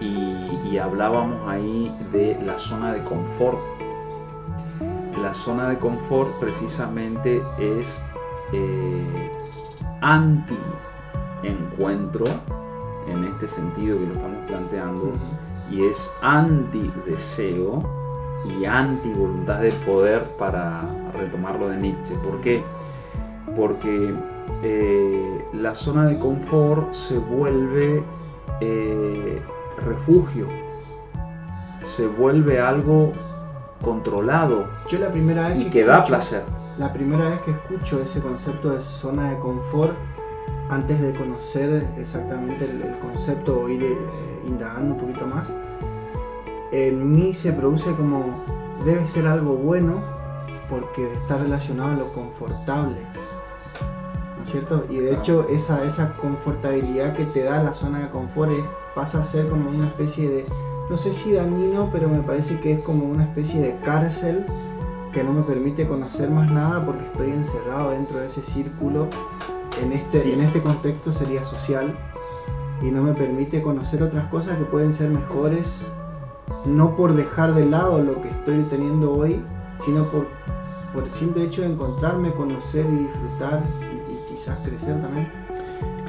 [0.00, 3.58] y, y hablábamos ahí de la zona de confort.
[5.20, 8.00] La zona de confort precisamente es
[8.52, 9.28] eh,
[10.00, 12.24] anti-encuentro,
[13.08, 15.10] en este sentido que lo estamos planteando,
[15.70, 17.80] y es anti-deseo
[18.44, 20.80] y anti-voluntad de poder para
[21.14, 22.14] retomarlo de Nietzsche.
[22.18, 22.64] ¿Por qué?
[23.56, 24.12] Porque
[24.62, 28.04] eh, la zona de confort se vuelve
[28.60, 29.42] eh,
[29.78, 30.46] refugio,
[31.84, 33.12] se vuelve algo
[33.82, 36.44] controlado Yo la primera vez y que que da placer.
[36.78, 39.94] La primera vez que escucho ese concepto de zona de confort,
[40.68, 43.96] antes de conocer exactamente el, el concepto o ir eh,
[44.46, 45.54] indagando un poquito más,
[46.72, 48.44] en mí se produce como
[48.84, 50.02] debe ser algo bueno
[50.68, 52.96] porque está relacionado a lo confortable.
[54.36, 54.80] ¿No es cierto?
[54.90, 59.20] Y de hecho esa, esa confortabilidad que te da la zona de confort es- pasa
[59.20, 60.46] a ser como una especie de,
[60.90, 64.44] no sé si dañino, pero me parece que es como una especie de cárcel
[65.16, 69.08] que no me permite conocer más nada porque estoy encerrado dentro de ese círculo.
[69.80, 70.32] En este, Sí.
[70.34, 71.96] en este contexto sería social
[72.82, 75.90] y no me permite conocer otras cosas que pueden ser mejores,
[76.66, 79.42] no por dejar de lado lo que estoy teniendo hoy,
[79.86, 80.26] sino por,
[80.92, 85.32] por el simple hecho de encontrarme, conocer y disfrutar y, y quizás crecer también.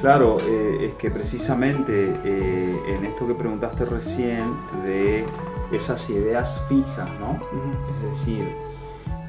[0.02, 5.24] Claro, eh, es que precisamente eh, en esto que preguntaste recién de
[5.72, 7.38] esas ideas fijas, ¿no?
[8.04, 8.54] Es decir,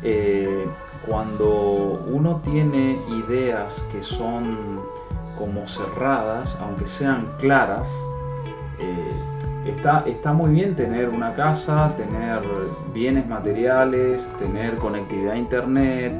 [0.03, 0.65] eh,
[1.07, 4.75] cuando uno tiene ideas que son
[5.37, 7.87] como cerradas, aunque sean claras,
[8.79, 9.09] eh,
[9.65, 12.41] está, está muy bien tener una casa, tener
[12.93, 16.17] bienes materiales, tener conectividad a internet,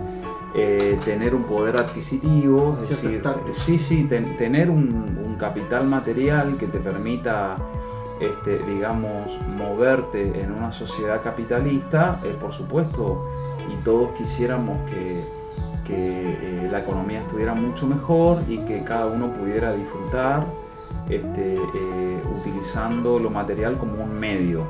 [0.55, 3.21] eh, tener un poder adquisitivo, es decir,
[3.53, 7.55] sí, sí, ten- tener un, un capital material que te permita
[8.19, 9.27] este, digamos,
[9.57, 13.21] moverte en una sociedad capitalista, eh, por supuesto,
[13.71, 15.23] y todos quisiéramos que,
[15.85, 20.45] que, eh, la economía estuviera mucho mejor y que cada uno pudiera disfrutar
[21.09, 24.67] este, eh, utilizando lo material como un medio.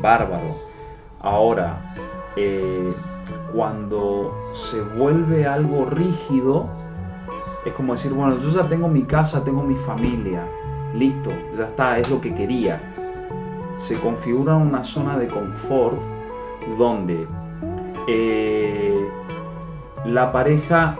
[0.00, 0.56] Bárbaro.
[1.20, 1.94] Ahora,
[2.36, 2.94] eh,
[3.52, 6.68] cuando se vuelve algo rígido,
[7.64, 10.46] es como decir, bueno, yo ya tengo mi casa, tengo mi familia,
[10.98, 12.80] listo, ya está, es lo que quería.
[13.78, 16.00] Se configura una zona de confort
[16.78, 17.26] donde
[18.06, 18.94] eh,
[20.04, 20.94] la pareja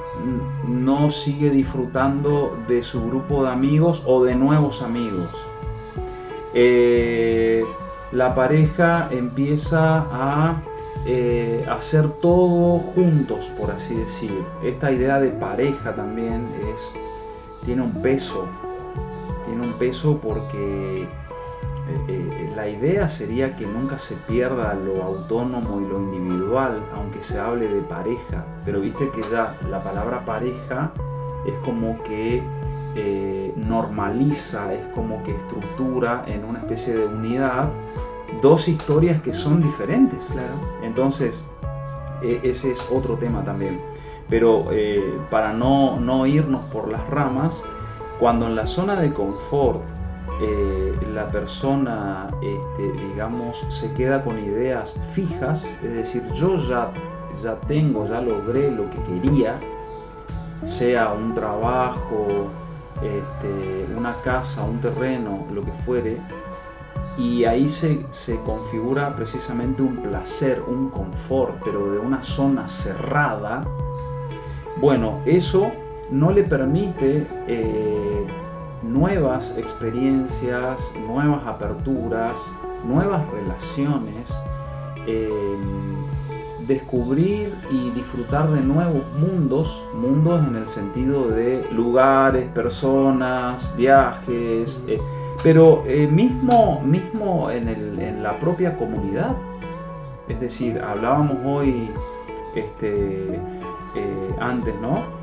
[0.69, 5.35] no sigue disfrutando de su grupo de amigos o de nuevos amigos.
[6.55, 7.63] Eh,
[8.13, 10.61] la pareja empieza a
[11.07, 14.45] eh, hacer todo juntos, por así decir.
[14.63, 16.93] Esta idea de pareja también es,
[17.65, 18.47] tiene un peso,
[19.49, 21.09] tiene un peso porque
[21.89, 27.23] eh, eh, la idea sería que nunca se pierda lo autónomo y lo individual, aunque
[27.23, 28.45] se hable de pareja.
[28.65, 30.93] Pero viste que ya la palabra pareja
[31.47, 32.43] es como que
[32.95, 37.71] eh, normaliza, es como que estructura en una especie de unidad
[38.43, 40.23] dos historias que son diferentes.
[40.31, 40.61] Claro.
[40.83, 41.43] Entonces,
[42.23, 43.81] e, ese es otro tema también.
[44.29, 44.61] Pero
[45.31, 47.67] para no, no irnos por las ramas,
[48.19, 49.83] cuando en la zona de confort
[50.41, 56.93] eh, la persona, este, digamos, se queda con ideas fijas, es decir, yo ya,
[57.43, 59.59] ya tengo, ya logré lo que quería,
[60.63, 62.51] sea un trabajo,
[63.03, 66.19] este, una casa, un terreno, lo que fuere,
[67.17, 68.07] y ahí se,
[68.45, 73.61] configura precisamente un placer, un confort, pero de una zona cerrada,
[74.77, 75.73] bueno, eso
[76.11, 78.27] no le permite eh,
[78.83, 82.35] nuevas experiencias, nuevas aperturas,
[82.85, 84.31] nuevas relaciones,
[85.07, 85.95] em,
[86.67, 94.99] descubrir y disfrutar de nuevos mundos, mundos en el sentido de lugares, personas, viajes, eh,
[95.43, 99.37] pero eh, mismo, mismo en, la propia comunidad.
[100.29, 101.91] Es decir, hablábamos hoy
[102.55, 103.27] este,
[103.95, 105.18] eh, antes, ¿no?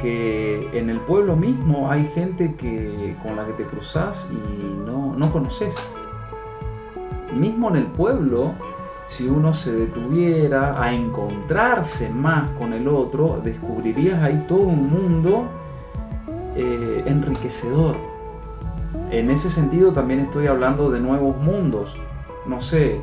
[0.00, 5.14] Que en el pueblo mismo hay gente que, con la que te cruzas y no,
[5.14, 5.76] no conoces.
[7.34, 8.54] Mismo en el pueblo,
[9.06, 15.48] si uno se detuviera a encontrarse más con el otro, descubrirías ahí todo un mundo
[16.56, 17.96] eh, enriquecedor.
[19.10, 22.00] En ese sentido también estoy hablando de nuevos mundos.
[22.46, 23.00] No sé,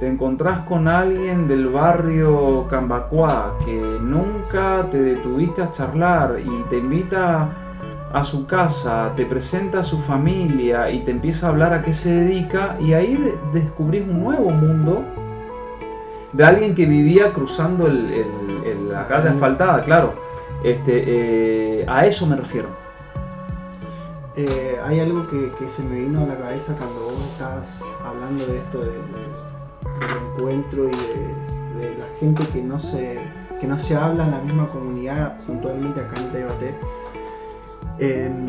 [0.00, 6.78] te encontrás con alguien del barrio Cambacuá que nunca te detuviste a charlar y te
[6.78, 7.48] invita
[8.12, 11.92] a su casa, te presenta a su familia y te empieza a hablar a qué
[11.92, 15.04] se dedica y ahí descubrís un nuevo mundo
[16.32, 20.12] de alguien que vivía cruzando la calle asfaltada, claro.
[20.62, 22.68] Este, eh, a eso me refiero.
[24.36, 27.66] Eh, hay algo que, se me vino a la cabeza cuando vos estabas
[28.04, 28.90] hablando de esto de
[29.82, 33.22] del encuentro y de, la gente que no se
[33.60, 36.74] que no se habla en la misma comunidad puntualmente acá en Taibaté
[37.98, 38.46] em,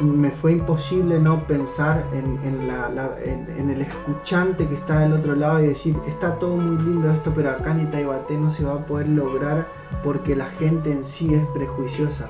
[0.00, 5.68] me fue imposible no pensar en, en, el escuchante que está del otro lado y
[5.68, 9.08] decir, está todo muy lindo esto, pero acá en Taibaté no se va a poder
[9.08, 9.66] lograr
[10.04, 12.26] porque la gente en sí es prejuiciosa.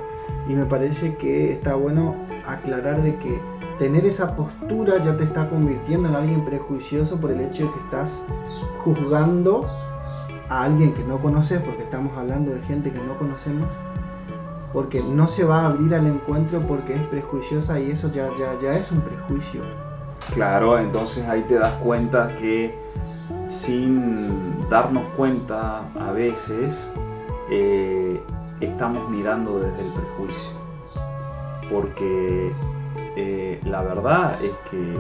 [0.48, 3.40] Y me parece que está bueno aclarar de que
[3.78, 7.78] tener esa postura ya te está convirtiendo en alguien prejuicioso por el hecho de que
[7.80, 8.22] estás
[8.82, 9.60] juzgando
[10.48, 13.68] a alguien que no conoces, porque estamos hablando de gente que no conocemos,
[14.72, 18.58] porque no se va a abrir al encuentro porque es prejuiciosa y eso ya, ya,
[18.60, 19.60] ya es un prejuicio.
[20.34, 22.74] Claro, entonces ahí te das cuenta que
[23.48, 26.90] sin darnos cuenta a veces
[27.50, 28.20] eh,
[28.60, 30.50] estamos mirando desde el prejuicio.
[31.70, 32.52] Porque
[33.16, 34.94] eh, la verdad es que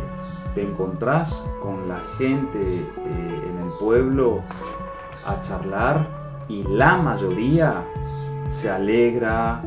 [0.54, 4.42] te encontrás con la gente eh, en el pueblo
[5.24, 6.06] a charlar
[6.48, 7.84] y la mayoría
[8.48, 9.60] se alegra,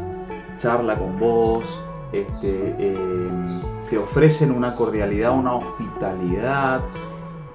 [0.57, 1.65] charla con vos,
[2.11, 6.81] este, em, te ofrecen una cordialidad, una hospitalidad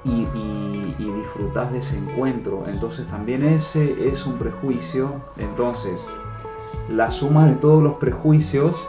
[0.05, 2.63] y, y, disfrutás de ese encuentro.
[2.67, 5.21] Entonces también ese es un prejuicio.
[5.37, 6.07] Entonces,
[6.89, 8.83] la suma de todos los prejuicios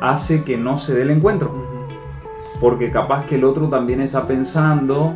[0.00, 1.52] hace que no se dé el encuentro.
[2.60, 5.14] Porque capaz que el otro también está pensando,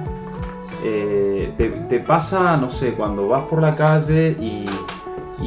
[0.83, 4.65] eh, te, pasa, no sé, cuando vas por la calle y,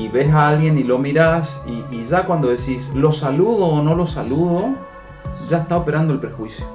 [0.09, 4.05] ves a alguien y lo miras y, ya cuando decís, lo saludo o no lo
[4.05, 4.71] saludo,
[5.47, 6.65] ya está operando el prejuicio.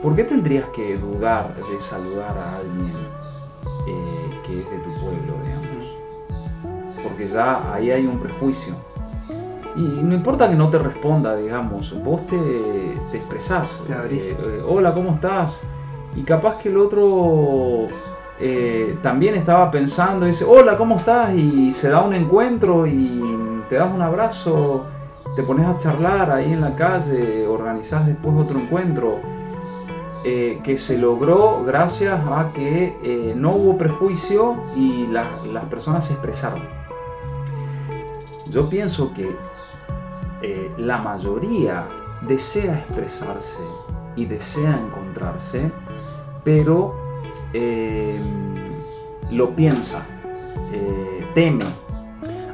[0.00, 2.92] ¿Por qué tendrías que dudar de saludar a alguien
[3.88, 4.91] eh, que es de tu?
[7.02, 8.74] Porque ya ahí hay un prejuicio.
[9.74, 12.38] Y no importa que no te responda, digamos, vos te,
[13.10, 13.82] te expresás.
[13.86, 14.24] Te abrís.
[14.24, 15.60] Eh, hola, ¿cómo estás?
[16.14, 17.88] y capaz que el otro
[18.38, 21.34] eh, también estaba pensando, dice, hola, ¿cómo estás?
[21.34, 24.84] Y se da un encuentro y te das un abrazo,
[25.36, 29.18] te pones a charlar ahí en la calle, organizás después otro encuentro.
[30.24, 36.12] Eh, que se logró gracias a que eh, no hubo prejuicio y las personas se
[36.12, 36.62] expresaron.
[38.52, 39.34] Yo pienso que
[40.76, 41.86] la mayoría
[42.26, 43.62] desea expresarse
[44.16, 45.70] y desea encontrarse,
[46.44, 46.88] pero
[47.52, 48.20] eh,
[49.30, 50.06] lo piensa,
[50.72, 51.64] eh, teme.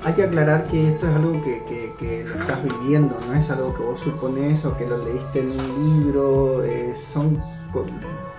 [0.04, 3.82] Hay que aclarar que esto es algo que, lo estás viviendo, no es algo que
[3.82, 7.34] vos supones o que lo leíste en un libro, eh, son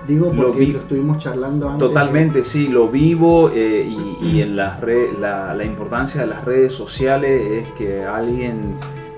[0.07, 1.87] Digo porque lo, estuvimos charlando antes.
[1.87, 4.81] Totalmente, sí, lo vivo y, en las
[5.19, 8.61] la, la, importancia de las redes sociales es que alguien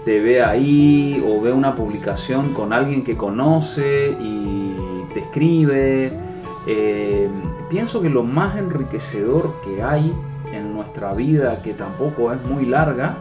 [0.03, 4.75] te ve ahí o ve una publicación con alguien que conoce y
[5.13, 6.09] te escribe
[6.67, 7.29] eh,
[7.69, 10.11] pienso que lo más enriquecedor que hay
[10.51, 13.11] en nuestra vida, que tampoco es muy larga,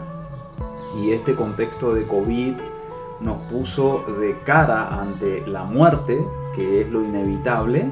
[0.97, 2.53] y este contexto de COVID
[3.21, 6.21] nos puso de cara ante la muerte,
[6.55, 7.89] que es lo inevitable,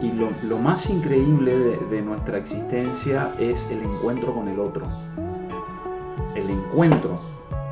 [0.00, 0.12] y
[0.46, 4.84] lo, más increíble de, nuestra existencia es el encuentro con el otro.
[6.34, 7.16] El encuentro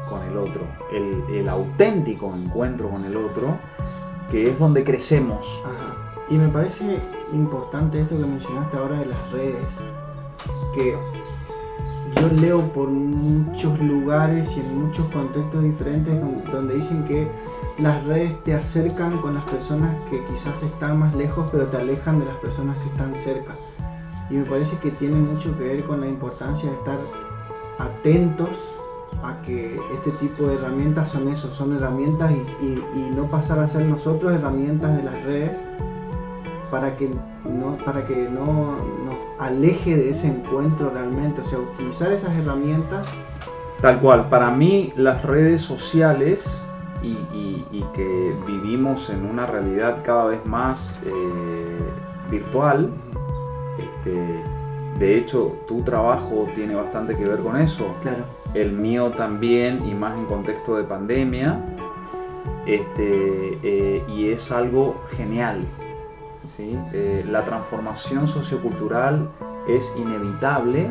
[0.09, 0.63] con el otro,
[0.93, 3.59] el, el auténtico encuentro con el otro,
[4.31, 5.63] que es donde crecemos.
[6.31, 7.01] Y me parece
[7.33, 9.69] importante esto que mencionaste ahora de las redes,
[10.75, 10.97] que
[12.19, 16.19] yo leo por muchos lugares y en muchos contextos diferentes
[16.51, 17.29] donde dicen que
[17.79, 22.19] las redes te acercan con las personas que quizás están más lejos, pero te alejan
[22.21, 23.55] de las personas que están cerca.
[24.31, 26.99] Y me parece que tiene mucho que ver con la importancia de estar
[27.79, 28.51] atentos
[29.23, 32.75] a que este tipo de herramientas son eso, son herramientas y,
[33.17, 35.53] no pasar a ser nosotros herramientas de las redes
[36.71, 37.11] para que
[37.45, 43.07] no, para que no nos aleje de ese encuentro realmente, o sea, utilizar esas herramientas.
[43.81, 46.65] Tal cual, para mí las redes sociales
[47.03, 51.79] y, que vivimos en una realidad cada vez más eh,
[52.31, 52.91] virtual,
[53.79, 54.43] este,
[54.99, 58.25] de hecho tu trabajo tiene bastante que ver con eso, claro.
[58.55, 61.61] el mío también y más en contexto de pandemia,
[62.67, 65.67] este, eh, y es algo genial,
[66.59, 69.29] eh, la transformación sociocultural
[69.69, 70.91] es inevitable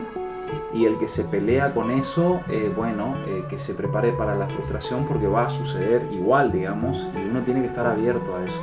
[0.73, 4.47] y el que se pelea con eso, eh, bueno, eh, que se prepare para la
[4.47, 8.61] frustración porque va a suceder igual, digamos, y uno tiene que estar abierto a eso.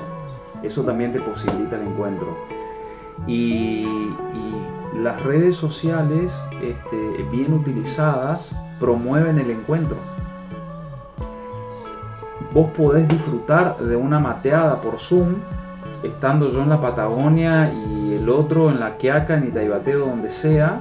[0.63, 2.37] Eso también te posibilita el encuentro.
[3.27, 3.87] Y,
[4.95, 9.97] las redes sociales, este, bien utilizadas, promueven el encuentro.
[12.53, 15.37] Vos podés disfrutar de una mateada por Zoom
[16.03, 20.81] estando yo en la Patagonia y el otro en la Quiaca, en Itaibateo, donde sea,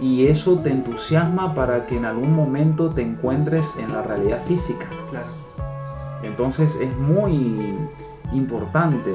[0.00, 4.88] y eso te entusiasma para que en algún momento te encuentres en la realidad física.
[5.10, 5.30] Claro.
[6.22, 7.76] Entonces es muy
[8.32, 9.14] importante.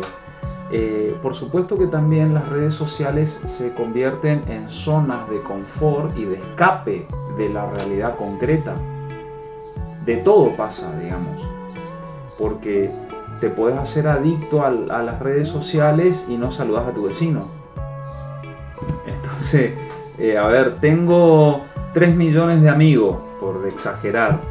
[0.72, 6.26] Eh, por supuesto que también las redes sociales se convierten en zonas de confort y
[6.26, 7.06] de escape
[7.38, 8.74] de la realidad concreta.
[10.06, 11.50] De todo pasa, digamos.
[12.38, 12.92] Porque
[13.40, 17.42] te puedes hacer adicto a, las redes sociales y no saludas a tu vecino.
[19.06, 19.80] Entonces,
[20.18, 21.61] eh, a ver, tengo
[21.93, 24.41] 3 millones de amigos, por exagerar.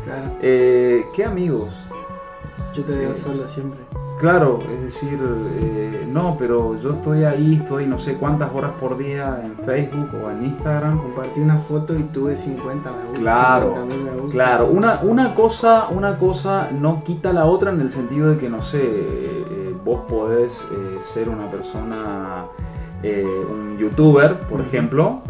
[0.41, 1.75] Eh, ¿Qué amigos?
[2.75, 3.81] Yo te veo eh, solo siempre.
[4.23, 5.19] Claro, es decir,
[5.59, 10.11] eh, no, pero yo estoy ahí, estoy no sé cuántas horas por día en Facebook
[10.25, 10.97] o en Instagram.
[10.97, 13.19] Compartí una foto y tuve 50 me gusta.
[13.19, 13.89] Claro,
[14.31, 14.67] claro.
[14.67, 18.61] Una, una, cosa, una cosa no quita la otra en el sentido de que, no
[18.61, 22.45] sé, eh, vos podés eh, ser una persona,
[23.03, 25.21] un youtuber, por ejemplo,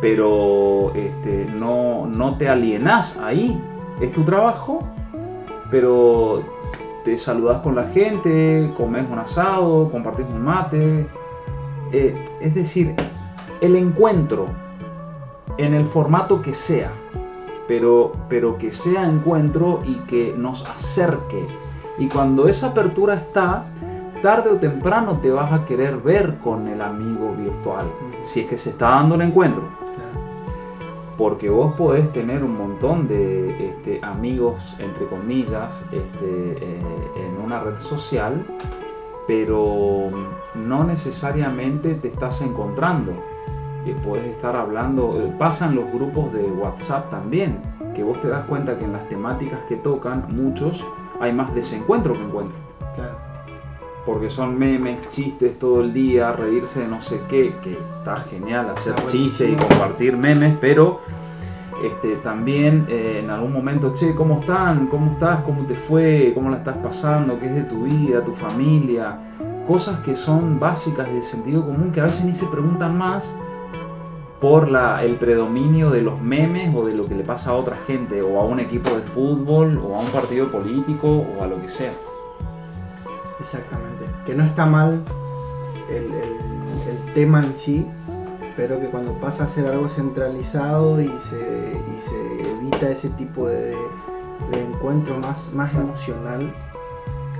[0.00, 3.60] pero este, no, no te alienás ahí.
[4.00, 4.78] Es tu trabajo,
[5.70, 6.42] pero
[7.04, 11.06] te saludas con la gente, comes un asado, compartís un mate.
[11.92, 12.94] Eh, es decir,
[13.60, 14.46] el encuentro
[15.58, 16.92] en el formato que sea,
[17.68, 21.46] pero, pero que sea encuentro y que nos acerque.
[21.98, 23.66] Y cuando esa apertura está,
[24.24, 27.84] tarde o temprano te vas a querer ver con el amigo virtual,
[28.22, 29.62] si es que se está dando el encuentro
[31.18, 36.78] porque vos podés tener un montón de este, amigos, entre comillas, este, eh,
[37.16, 38.44] en una red social,
[39.28, 40.10] pero
[40.56, 43.12] no necesariamente te estás encontrando.
[43.86, 47.60] Eh, puedes estar hablando, eh, pasan los grupos de WhatsApp también,
[47.94, 50.84] que vos te das cuenta que en las temáticas que tocan muchos
[51.20, 52.56] hay más desencuentro que encuentro.
[54.04, 58.70] Porque son memes, chistes todo el día, reírse de no sé qué, que está genial
[58.70, 61.00] hacer chistes y compartir memes, pero
[61.82, 64.86] este, también eh, en algún momento, che, ¿cómo están?
[64.88, 65.42] ¿Cómo estás?
[65.44, 66.32] ¿Cómo te fue?
[66.34, 67.38] ¿Cómo la estás pasando?
[67.38, 69.18] ¿Qué es de tu vida, tu familia?
[69.66, 73.34] Cosas que son básicas de sentido común que a veces ni se preguntan más
[74.40, 77.76] por la, el predominio de los memes o de lo que le pasa a otra
[77.86, 81.60] gente, o a un equipo de fútbol, o a un partido político, o a lo
[81.60, 81.92] que sea.
[83.54, 84.06] Exactamente.
[84.26, 85.02] Que no está mal
[85.88, 87.86] el, el, tema en sí,
[88.56, 93.46] pero que cuando pasa a ser algo centralizado y se, y se evita ese tipo
[93.46, 93.76] de,
[94.50, 96.52] de, encuentro más, más emocional.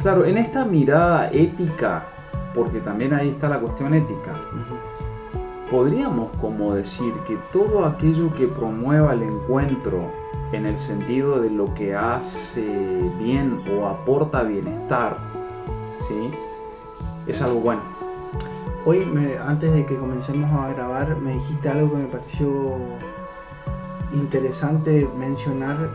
[0.01, 2.07] Claro, en esta mirada ética,
[2.55, 4.33] porque también ahí está la cuestión ética,
[5.69, 10.12] podríamos como decir que todo aquello que promueva el encuentro
[10.53, 15.17] en el sentido de lo que hace bien o aporta bienestar,
[16.09, 16.31] ¿sí?
[17.27, 17.83] Es algo bueno.
[18.87, 19.03] Hoy,
[19.47, 22.77] antes de que comencemos a grabar, me dijiste algo que me pareció
[24.13, 25.91] interesante mencionar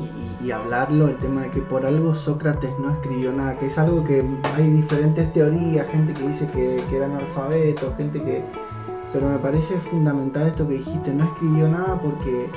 [0.00, 3.78] y, y, hablarlo, el tema de que por algo Sócrates no escribió nada, que es
[3.78, 8.42] algo que hay diferentes teorías, gente que dice que, que era analfabeto, gente que...
[9.12, 12.50] Pero me parece fundamental esto que dijiste, no escribió nada porque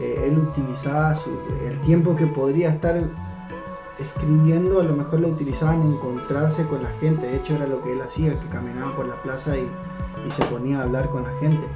[0.00, 1.14] eh, él utilizaba
[1.64, 2.96] el tiempo que podría estar
[4.00, 7.26] escribiendo a lo mejor lo utilizaba en encontrarse con la gente.
[7.26, 9.68] De hecho era lo que él hacía, que caminaba por la plaza y,
[10.30, 11.66] se ponía a hablar con la gente.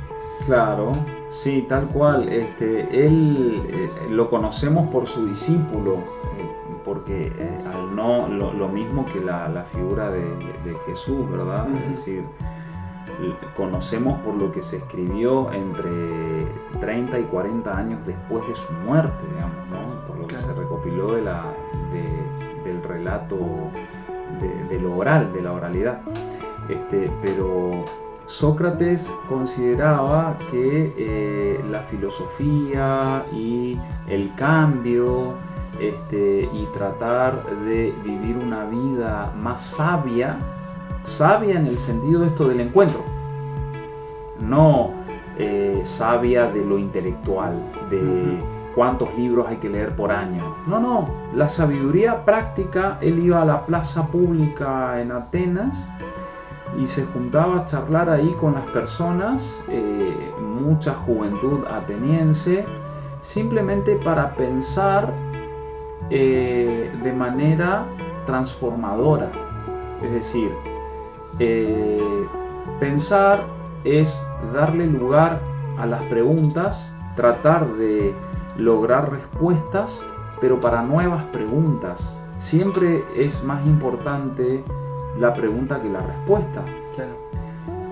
[0.47, 0.93] Claro,
[1.31, 2.29] sí, tal cual.
[2.29, 5.95] Este, él eh, lo conocemos por su discípulo,
[6.39, 11.67] eh, porque eh, al no lo, mismo que la, figura de, Jesús, ¿verdad?
[11.71, 12.25] Es decir,
[13.57, 16.47] conocemos por lo que se escribió entre
[16.81, 19.94] 30 y 40 años después de su muerte, digamos, ¿no?
[20.07, 21.55] Por lo que se recopiló de la,
[22.65, 23.39] del relato
[24.69, 26.01] de, lo oral, de la oralidad.
[26.69, 27.71] Este, pero
[28.27, 33.79] Sócrates consideraba que eh, la filosofía y
[34.09, 35.35] el cambio
[35.81, 40.39] este, y tratar de vivir una vida más sabia,
[41.03, 43.05] sabia en el sentido de esto del encuentro,
[44.47, 44.91] no
[45.39, 48.39] eh, sabia de lo intelectual, de
[48.75, 50.57] cuántos libros hay que leer por año.
[50.67, 51.05] No, no,
[51.35, 55.89] la sabiduría práctica, él iba a la plaza pública en Atenas
[56.79, 62.65] y se juntaba a charlar ahí con las personas, eh, mucha juventud ateniense,
[63.21, 65.13] simplemente para pensar
[66.11, 67.87] eh, de manera
[68.27, 69.31] transformadora.
[70.03, 70.51] Es decir,
[71.39, 72.27] eh,
[72.81, 73.47] pensar
[73.85, 74.23] es
[74.53, 75.39] darle lugar
[75.79, 78.15] a las preguntas, tratar de
[78.57, 80.07] lograr respuestas,
[80.41, 82.25] pero para nuevas preguntas.
[82.39, 84.63] Siempre es más importante
[85.19, 86.65] la pregunta que la respuesta.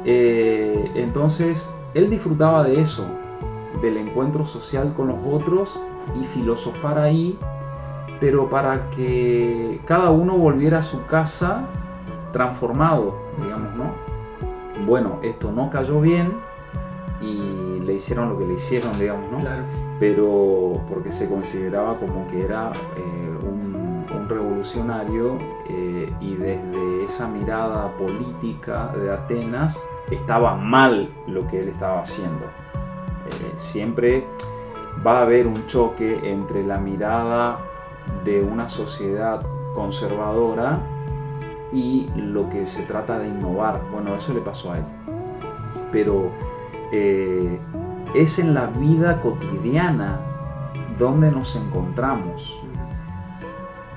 [0.04, 3.06] Eh, entonces, él disfrutaba de eso,
[3.80, 5.80] del encuentro social con los otros
[6.20, 7.38] y filosofar ahí,
[8.20, 11.64] pero para que cada uno volviera a su casa
[12.32, 13.92] transformado, digamos, ¿no?
[14.86, 16.36] Bueno, esto no cayó bien,
[17.22, 19.38] y le hicieron lo que le hicieron, digamos, ¿no?
[20.00, 23.62] Pero porque se consideraba como que era eh, un,
[24.28, 25.36] revolucionario
[25.68, 32.46] eh, y desde esa mirada política de Atenas estaba mal lo que él estaba haciendo.
[32.46, 34.24] Eh, siempre
[35.06, 37.58] va a haber un choque entre la mirada
[38.24, 39.40] de una sociedad
[39.74, 40.72] conservadora
[41.72, 43.82] y lo que se trata de innovar.
[43.90, 44.84] Bueno, eso le pasó a él.
[45.90, 46.30] Pero
[46.92, 47.58] eh,
[48.14, 50.20] es en la vida cotidiana
[50.98, 52.60] donde nos encontramos.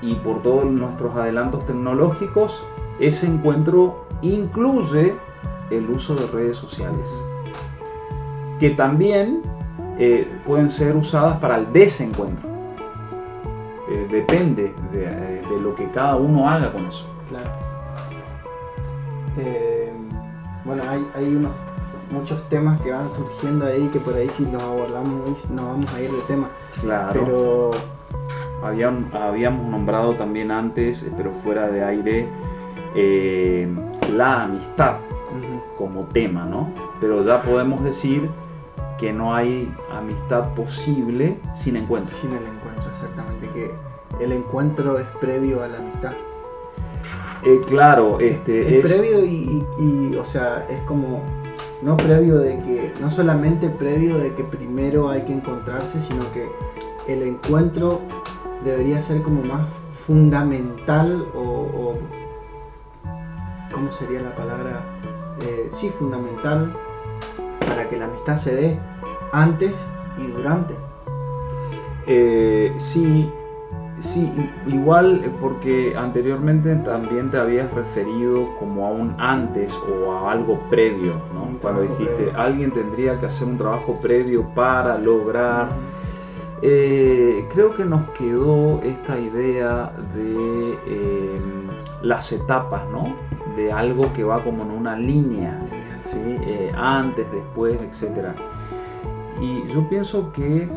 [0.02, 2.66] Y por todos nuestros adelantos tecnológicos,
[3.00, 5.14] ese encuentro incluye
[5.70, 7.10] el uso de redes sociales,
[8.60, 9.42] que también
[9.98, 12.50] eh, pueden ser usadas para el desencuentro.
[13.90, 17.06] Eh, depende de, lo que cada uno haga con eso.
[17.30, 17.52] Claro.
[20.64, 21.52] bueno, hay, hay unos
[22.12, 26.02] muchos temas que van surgiendo ahí que por ahí si los abordamos nos vamos a
[26.02, 26.50] ir de tema.
[26.82, 27.12] Claro.
[27.12, 27.72] Pero
[29.14, 32.28] habíamos nombrado también antes, eh, pero fuera de aire,
[32.96, 33.74] eh,
[34.12, 34.98] la amistad
[35.78, 36.72] como tema, ¿no?
[37.02, 38.30] Pero ya podemos decir
[38.98, 42.16] que no hay amistad posible sin encuentro.
[42.18, 46.14] Sin el encuentro, exactamente, que el encuentro es previo a la amistad.
[47.44, 51.22] Eh, claro, este es, previo y, o sea, es como
[51.86, 56.50] no previo de que, no solamente previo de que primero hay que encontrarse, sino que
[57.08, 58.02] el encuentro
[58.64, 59.70] debería ser como más
[60.08, 61.94] fundamental o,
[63.72, 64.84] ¿cómo sería la palabra?
[65.42, 66.76] Eh, sí, fundamental
[67.60, 68.80] para que la amistad se dé
[69.32, 69.76] antes
[70.18, 70.74] y durante.
[72.08, 73.32] Eh, sí,
[74.00, 74.32] sí,
[74.68, 80.60] igual eh, porque anteriormente también te habías referido como a un antes o a algo
[80.70, 81.58] previo, ¿no?
[81.62, 85.70] Cuando dijiste alguien tendría que hacer un trabajo previo para lograr.
[86.62, 91.68] Eh, creo que nos quedó esta idea de em,
[92.02, 93.02] las etapas, ¿no?
[93.56, 95.60] De algo que va como en una línea,
[96.02, 96.36] ¿sí?
[96.78, 98.30] antes, después, etc.
[99.42, 100.68] Y yo pienso que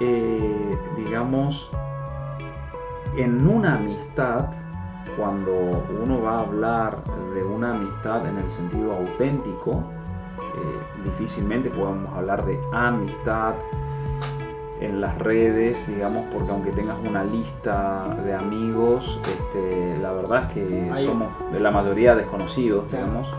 [0.00, 1.70] eh, digamos,
[3.16, 4.50] en una amistad,
[5.16, 5.52] cuando
[6.04, 7.04] uno va a hablar
[7.34, 9.84] de una amistad en el sentido auténtico,
[10.40, 13.54] eh, difícilmente podemos hablar de amistad
[14.80, 20.54] en las redes, digamos, porque aunque tengas una lista de amigos, este, la verdad es
[20.54, 23.32] que somos de la mayoría desconocidos, digamos,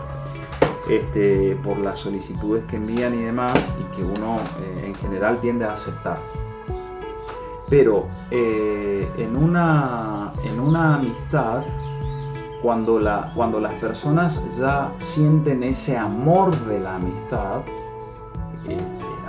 [0.88, 5.64] este, por las solicitudes que envían y demás, y que uno eh, en general tiende
[5.66, 6.18] a aceptar.
[7.68, 8.00] Pero
[8.30, 11.64] eh, en, una, en una amistad,
[12.62, 17.62] cuando, la, cuando las personas ya sienten ese amor de la amistad,
[18.68, 18.76] eh,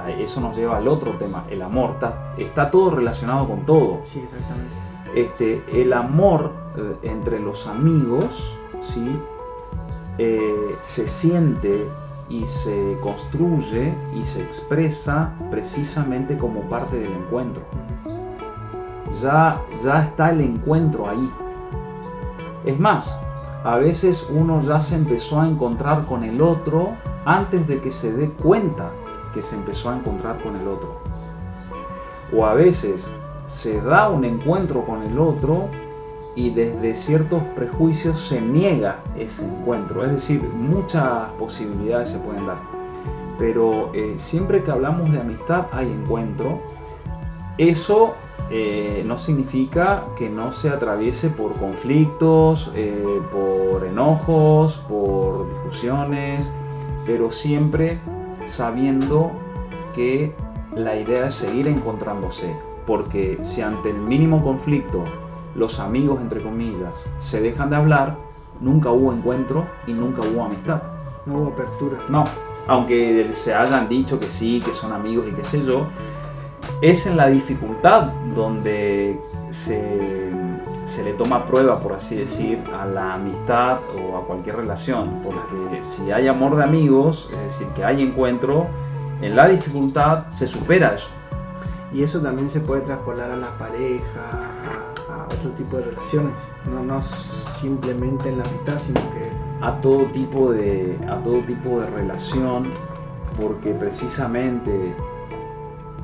[0.07, 1.95] eh, eso nos lleva al otro tema, el amor.
[2.38, 4.01] Está, todo relacionado con todo.
[4.03, 4.77] Sí, exactamente.
[5.15, 6.51] Este, el amor
[7.01, 9.19] entre los amigos, ¿sí?
[10.81, 11.88] se siente
[12.29, 17.63] y se construye y se expresa precisamente como parte del encuentro
[19.22, 21.32] ya, ya está el encuentro ahí.
[22.65, 23.20] Es más,
[23.63, 26.95] a veces uno ya se empezó a encontrar con el otro
[27.26, 28.91] antes de que se dé cuenta
[29.34, 31.01] que se empezó a encontrar con el otro.
[32.36, 33.11] O a veces
[33.47, 35.70] se da un encuentro con el otro
[36.36, 40.03] y desde ciertos prejuicios se niega ese encuentro.
[40.03, 42.59] Es decir, muchas posibilidades se pueden dar.
[43.38, 46.61] Pero eh, siempre que hablamos de amistad hay encuentro.
[47.57, 48.15] Eso
[48.49, 56.53] eh, no significa que no se atraviese por conflictos, eh, por enojos, por discusiones,
[57.05, 57.99] pero siempre
[58.45, 59.31] sabiendo
[59.93, 60.33] que
[60.75, 65.03] la idea es seguir encontrándose, porque si ante el mínimo conflicto
[65.55, 68.17] los amigos, entre comillas, se dejan de hablar,
[68.61, 70.81] nunca hubo encuentro y nunca hubo amistad.
[71.25, 71.97] No hubo apertura.
[72.09, 72.23] No,
[72.67, 75.88] aunque se hayan dicho que sí, que son amigos y qué sé yo,
[76.82, 79.20] es en la dificultad donde
[79.51, 85.22] se, le toma prueba, por así decir, a la amistad o a cualquier relación.
[85.24, 88.64] Porque si hay amor de amigos, es decir, que hay encuentro,
[89.22, 91.10] en la dificultad se supera eso.
[91.93, 94.51] Y eso también se puede traspolar a la pareja,
[95.10, 96.36] a, otro tipo de relaciones,
[96.72, 96.99] no, no
[97.62, 99.30] simplemente en la amistad, sino que
[99.62, 102.64] a todo tipo de a todo tipo de relación,
[103.39, 104.95] porque precisamente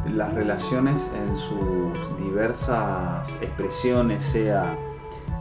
[0.09, 4.77] las relaciones en sus diversas expresiones, sea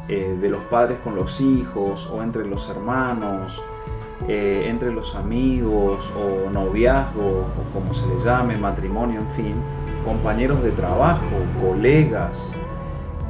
[0.09, 3.63] eh, de los padres con los hijos o entre los hermanos,
[4.29, 9.63] eh, entre los amigos o noviazgo o como se le llame, matrimonio, en fin,
[10.05, 11.27] compañeros de trabajo,
[11.61, 12.53] colegas,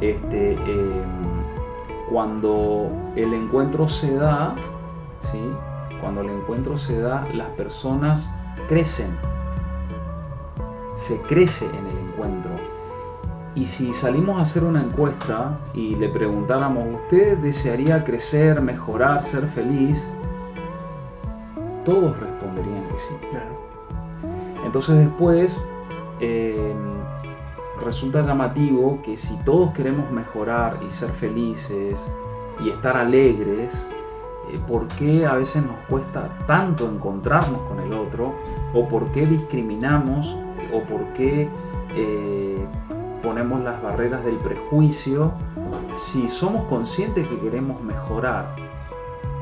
[0.00, 1.22] este, em,
[2.10, 4.54] cuando el encuentro se da,
[5.20, 5.40] ¿sí?
[6.00, 8.30] cuando el encuentro se da, las personas
[8.68, 9.16] crecen
[11.02, 12.52] se crece en el encuentro.
[13.54, 19.46] Y si salimos a hacer una encuesta y le preguntáramos, ¿usted desearía crecer, mejorar, ser
[19.48, 20.02] feliz?
[21.84, 23.14] Todos responderían que sí.
[24.64, 25.66] Entonces después
[26.20, 26.88] em,
[27.84, 31.96] resulta llamativo que si todos queremos mejorar y ser felices
[32.64, 34.01] y estar alegres, eh,
[34.58, 38.34] ¿por qué a veces nos cuesta tanto encontrarnos con el otro?
[38.74, 40.36] ¿O por qué discriminamos
[40.72, 41.48] o por qué
[41.94, 42.66] eh,
[43.22, 45.32] ponemos las barreras del prejuicio
[45.96, 48.54] si somos conscientes que queremos mejorar.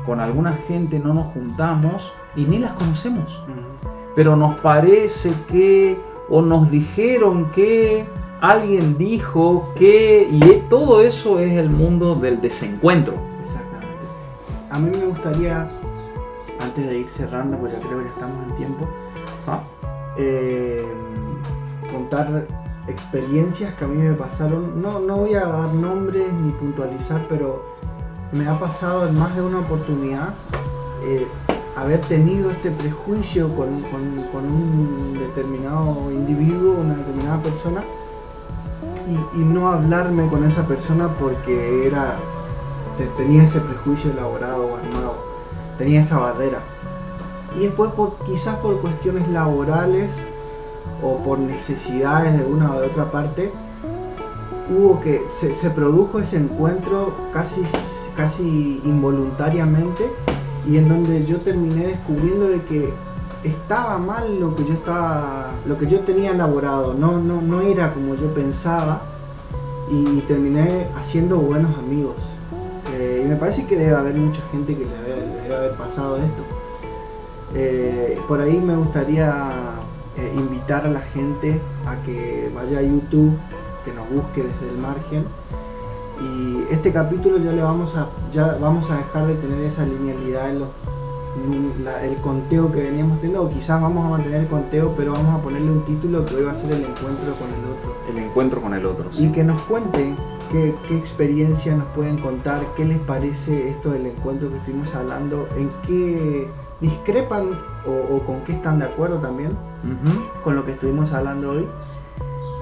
[0.05, 3.43] Con alguna gente no nos juntamos y ni las conocemos.
[4.15, 5.99] Pero nos parece que,
[6.29, 8.05] o nos dijeron que,
[8.41, 13.13] alguien dijo que, y todo eso es el mundo del desencuentro.
[14.71, 15.69] A mí me gustaría,
[16.61, 18.89] antes de ir cerrando, pues ya creo que ya estamos en tiempo,
[19.45, 19.63] ¿Ah?
[20.17, 20.81] eh,
[21.91, 22.47] contar
[22.87, 24.81] experiencias que a mí me pasaron.
[24.81, 27.65] No, no voy a dar nombres ni puntualizar, pero
[28.31, 30.33] me ha pasado en más de una oportunidad
[31.03, 31.27] eh,
[31.75, 37.81] haber tenido este prejuicio con, un determinado individuo, una determinada persona,
[39.35, 42.15] y, no hablarme con esa persona porque era
[43.15, 45.15] tenía ese prejuicio elaborado o armado,
[45.77, 46.59] tenía esa barrera.
[47.55, 47.91] Y después
[48.25, 50.09] quizás por cuestiones laborales
[51.03, 53.51] o por necesidades de una o de otra parte,
[54.69, 57.61] hubo que, se, se produjo ese encuentro casi,
[58.15, 60.11] casi involuntariamente
[60.67, 62.93] y en donde yo terminé descubriendo de que
[63.43, 67.91] estaba mal lo que yo estaba lo que yo tenía elaborado no no no era
[67.91, 69.01] como yo pensaba
[69.89, 72.15] y terminé haciendo buenos amigos
[73.01, 76.43] eh, y me parece que debe haber mucha gente que le debe, haber pasado esto
[77.55, 79.49] eh, por ahí me gustaría
[80.17, 83.35] eh, invitar a la gente a que vaya a YouTube
[83.83, 85.25] que nos busque desde el margen
[86.21, 90.51] y este capítulo ya le vamos a ya vamos a dejar de tener esa linealidad
[90.51, 90.69] en los
[92.03, 95.41] el conteo que veníamos teniendo, o quizás vamos a mantener el conteo, pero vamos a
[95.41, 97.95] ponerle un título que hoy va a ser el encuentro con el otro.
[98.09, 99.09] El encuentro con el otro.
[99.17, 100.13] Y que nos cuente
[100.51, 105.69] qué, experiencia nos pueden contar, qué les parece esto del encuentro que estuvimos hablando, en
[105.87, 106.47] qué
[106.79, 107.49] discrepan
[107.85, 109.49] o, con qué están de acuerdo también
[110.43, 111.67] con lo que estuvimos hablando hoy.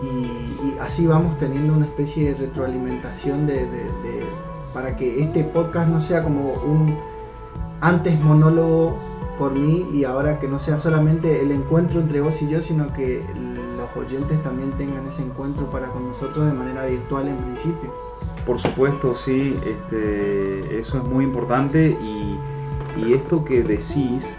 [0.04, 3.68] Y, así vamos teniendo una especie de retroalimentación de,
[4.74, 6.98] para que este podcast no sea como un
[7.82, 8.98] antes monólogo
[9.38, 12.88] por mí y ahora que no sea solamente el encuentro entre vos y yo, sino
[12.88, 13.22] que
[13.96, 17.94] oyentes también tengan ese encuentro para con nosotros de manera virtual en principio.
[18.46, 22.40] Por supuesto, sí, este, eso es muy importante y,
[23.14, 24.36] esto que decís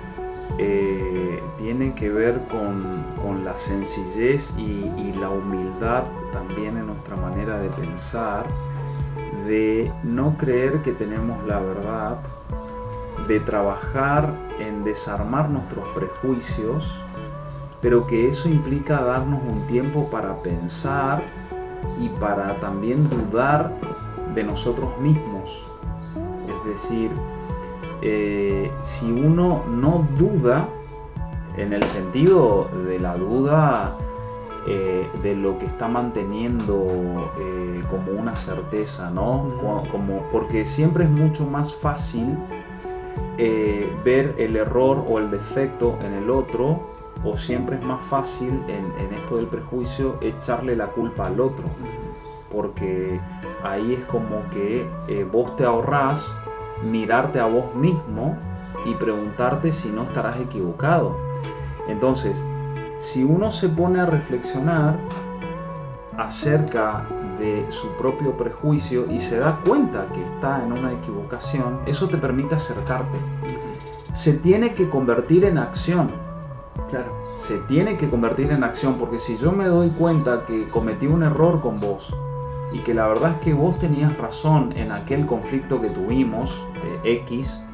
[0.58, 7.58] eh, tiene que ver con, la sencillez y, y la humildad también en nuestra manera
[7.58, 8.46] de pensar,
[9.46, 12.22] de no creer que tenemos la verdad
[13.26, 16.90] de trabajar en desarmar nuestros prejuicios,
[17.80, 21.22] pero que eso implica darnos un tiempo para pensar
[22.00, 23.74] y para también dudar
[24.34, 25.62] de nosotros mismos.
[26.46, 27.10] Es decir,
[28.02, 30.68] eh, si uno no duda,
[31.56, 33.98] en el sentido de la duda
[34.66, 36.80] eh, de lo que está manteniendo
[37.40, 39.48] eh, como una certeza, ¿no?
[39.90, 42.36] Como, porque siempre es mucho más fácil
[44.04, 46.78] ver el error o el defecto en el otro
[47.24, 51.64] o siempre es más fácil en, esto del prejuicio echarle la culpa al otro
[52.50, 53.20] porque
[53.62, 56.34] ahí es como que eh, vos te ahorrás
[56.82, 58.36] mirarte a vos mismo
[58.86, 61.16] y preguntarte si no estarás equivocado
[61.88, 62.40] entonces
[62.98, 64.96] si uno se pone a reflexionar
[66.18, 67.06] acerca
[67.40, 72.18] de su propio prejuicio y se da cuenta que está en una equivocación, eso te
[72.18, 73.18] permite acercarte.
[74.14, 76.08] Se tiene que convertir en acción.
[77.36, 81.22] Se tiene que convertir en acción porque si yo me doy cuenta que cometí un
[81.22, 82.14] error con vos
[82.72, 86.50] y que la verdad es que vos tenías razón en aquel conflicto que tuvimos,
[86.84, 87.64] eh, X,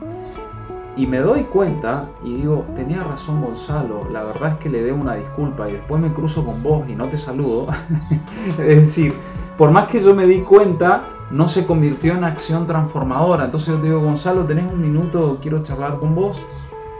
[0.96, 5.02] y me doy cuenta y digo, tenía razón Gonzalo, la verdad es que le debo
[5.02, 7.66] una disculpa y después me cruzo con vos y no te saludo.
[8.58, 9.14] es decir,
[9.58, 11.00] por más que yo me di cuenta,
[11.30, 13.44] no se convirtió en acción transformadora.
[13.44, 16.42] Entonces yo te digo, Gonzalo, tenés un minuto, quiero charlar con vos,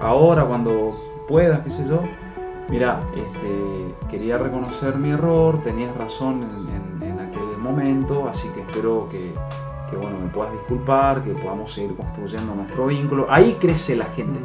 [0.01, 2.01] ahora, cuando puedas, qué sé yo.
[2.69, 6.43] Mira, este, quería reconocer mi error, tenías razón
[7.03, 9.33] en, aquel momento, así que espero que,
[9.91, 13.27] que bueno, me puedas disculpar, que podamos seguir construyendo nuestro vínculo.
[13.31, 14.41] Ahí crece la gente.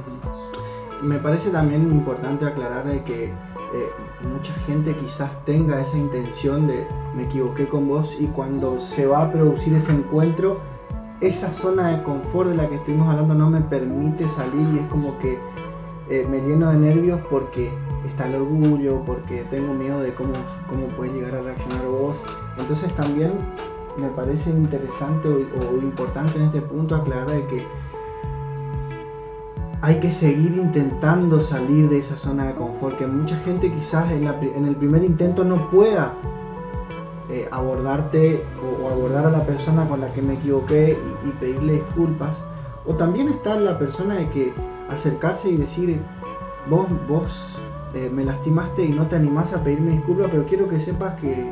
[1.02, 3.34] Me parece también importante aclarar de que
[3.74, 3.90] eh,
[4.30, 9.24] mucha gente quizás tenga esa intención de me equivoqué con vos y cuando se va
[9.24, 10.56] a producir ese encuentro,
[11.22, 14.86] esa zona de confort de la que estuvimos hablando no me permite salir y es
[14.88, 15.40] como que
[16.12, 17.72] eh, me lleno de nervios porque
[18.05, 20.34] está el orgullo, porque tengo miedo de cómo,
[20.68, 22.18] cómo puedes llegar a reaccionar vos.
[22.57, 23.32] Entonces también
[23.97, 27.68] me parece interesante o, importante en este punto aclarar de que
[29.82, 34.26] hay que seguir intentando salir de esa zona de confort, que mucha gente quizás en,
[34.26, 36.14] el primer intento no pueda
[37.30, 38.43] eh, abordarte
[38.84, 42.43] o, abordar a la persona con la que me equivoqué y, pedirle disculpas.
[42.86, 46.02] O también está la persona de que acercarse y decir,
[46.70, 47.64] vos, vos
[47.96, 51.52] eh, me lastimaste y no te animás a pedirme disculpas, pero quiero que sepas que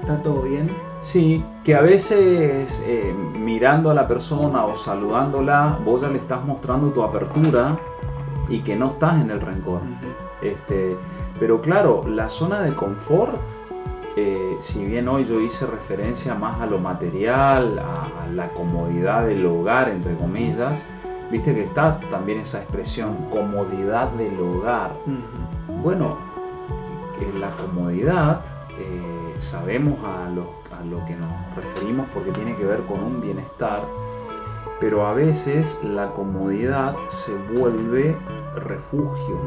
[0.00, 0.68] está todo bien
[1.00, 6.44] Sí, que a veces eh, mirando a la persona o saludándola, vos ya le estás
[6.44, 7.78] mostrando tu apertura
[8.48, 9.80] y que no estás en el rencor.
[10.42, 10.96] este,
[11.38, 13.40] pero claro, la zona de confort,
[14.16, 19.44] eh, si bien hoy yo hice referencia más a lo material, a, la comodidad del
[19.46, 20.80] hogar, entre comillas,
[21.30, 24.92] viste que está también esa expresión, comodidad del hogar.
[25.82, 26.18] Bueno,
[27.38, 28.42] la comodidad
[28.78, 33.20] eh, sabemos a lo, a lo que nos referimos porque tiene que ver con un
[33.20, 33.82] bienestar,
[34.80, 38.16] pero a veces la comodidad se vuelve
[38.56, 39.38] refugio.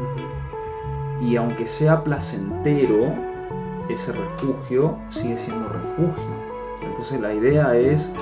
[1.20, 3.12] Y aunque sea placentero,
[3.88, 6.24] ese refugio sigue siendo refugio.
[6.82, 8.12] Entonces la idea es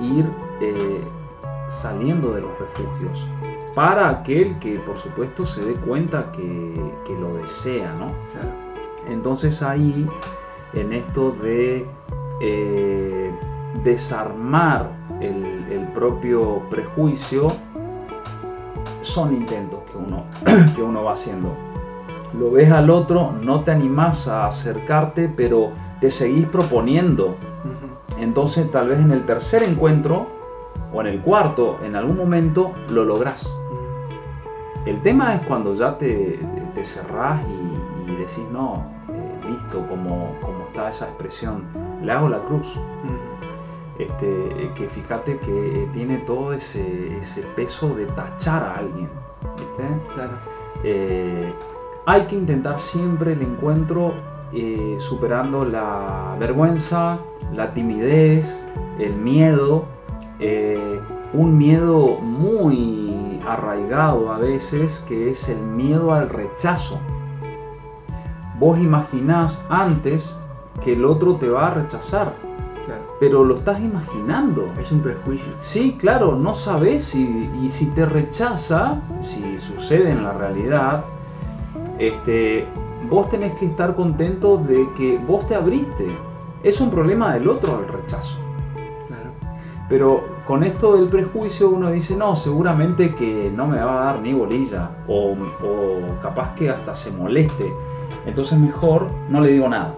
[0.00, 0.26] ir
[0.60, 1.06] eh,
[1.70, 3.24] saliendo de los refugios
[3.74, 6.74] para aquel que por supuesto se dé cuenta que,
[7.18, 8.06] lo desea, ¿no?
[9.08, 10.06] Entonces ahí,
[10.74, 11.86] en esto de
[12.40, 13.30] eh,
[13.82, 14.90] desarmar
[15.20, 15.48] el,
[15.94, 17.48] propio prejuicio,
[19.02, 20.24] son intentos que uno,
[20.74, 21.54] que uno va haciendo.
[22.38, 27.36] Lo ves al otro, no te animas a acercarte, pero te seguís proponiendo.
[28.18, 30.39] Entonces tal vez en el tercer encuentro
[30.92, 33.48] o en el cuarto, en algún momento lo lográs.
[34.86, 36.40] El tema es cuando ya te,
[36.74, 38.74] te cerrás y, decís, no,
[39.12, 41.64] eh, listo, como, como está esa expresión,
[42.02, 42.74] le hago la cruz.
[43.98, 47.20] Este, que fíjate que tiene todo ese,
[47.54, 49.06] peso de tachar a alguien.
[50.14, 50.32] Claro.
[50.84, 51.52] Eh,
[52.06, 54.14] hay que intentar siempre el encuentro
[54.52, 57.18] eh, superando la vergüenza,
[57.52, 58.66] la timidez,
[58.98, 59.84] el miedo,
[60.40, 61.00] eh,
[61.32, 67.00] un miedo muy arraigado a veces que es el miedo al rechazo.
[68.58, 70.36] Vos imaginás antes
[70.82, 72.34] que el otro te va a rechazar,
[73.18, 74.70] pero lo estás imaginando.
[74.80, 75.52] Es un prejuicio.
[75.60, 81.04] Sí, claro, no sabes si, y si te rechaza, si sucede en la realidad,
[81.98, 82.66] este,
[83.08, 86.06] vos tenés que estar contento de que vos te abriste.
[86.62, 88.49] Es un problema del otro el rechazo.
[89.90, 94.20] Pero con esto del prejuicio uno dice, no, seguramente que no me va a dar
[94.20, 95.36] ni bolilla, o,
[96.22, 97.74] capaz que hasta se moleste.
[98.24, 99.96] Entonces mejor no le digo nada.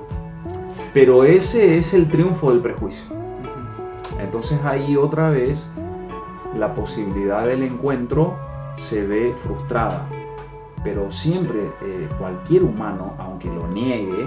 [0.95, 3.05] Pero ese es el triunfo del prejuicio.
[4.18, 5.70] Entonces ahí otra vez
[6.57, 8.38] la posibilidad del encuentro
[8.76, 10.09] se ve frustrada.
[10.82, 14.26] Pero siempre eh, cualquier humano, aunque lo niegue,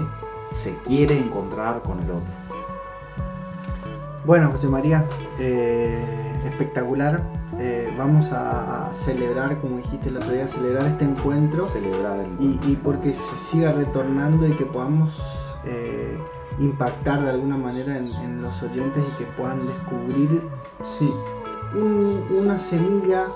[0.50, 2.35] se quiere encontrar con el otro.
[4.26, 5.08] Bueno, José María,
[5.38, 6.04] eh,
[6.46, 7.24] espectacular.
[7.60, 11.64] Eh, vamos a, celebrar, como dijiste el otro día, celebrar este encuentro.
[11.68, 15.14] Celebrar Y, y, porque se siga retornando y que podamos
[15.64, 16.16] eh,
[16.58, 20.42] impactar de alguna manera en, los oyentes y que puedan descubrir
[20.82, 21.08] sí.
[22.36, 23.26] una semilla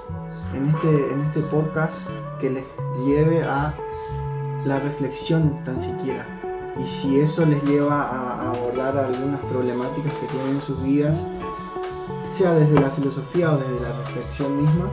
[0.55, 1.95] en este, en este podcast
[2.41, 2.65] que les
[3.07, 3.73] lleve a
[4.65, 6.27] la reflexión tan siquiera
[6.81, 11.19] y si eso les lleva a, abordar algunas problemáticas que tienen en sus vidas,
[12.31, 14.87] sea desde la filosofía o desde la reflexión misma,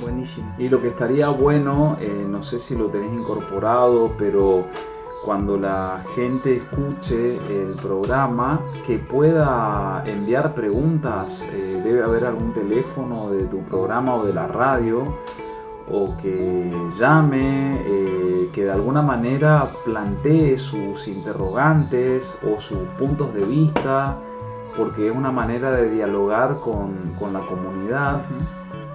[0.00, 0.54] buenísimo.
[0.58, 4.66] Y lo que estaría bueno, eh, no sé si lo tenés incorporado, pero
[5.24, 13.30] cuando la gente escuche el programa, que pueda enviar preguntas, eh, debe haber algún teléfono
[13.30, 15.02] de tu programa o de la radio
[15.90, 23.44] o que llame, eh, que de alguna manera plantee sus interrogantes o sus puntos de
[23.44, 24.18] vista,
[24.76, 28.22] porque es una manera de dialogar con, la comunidad,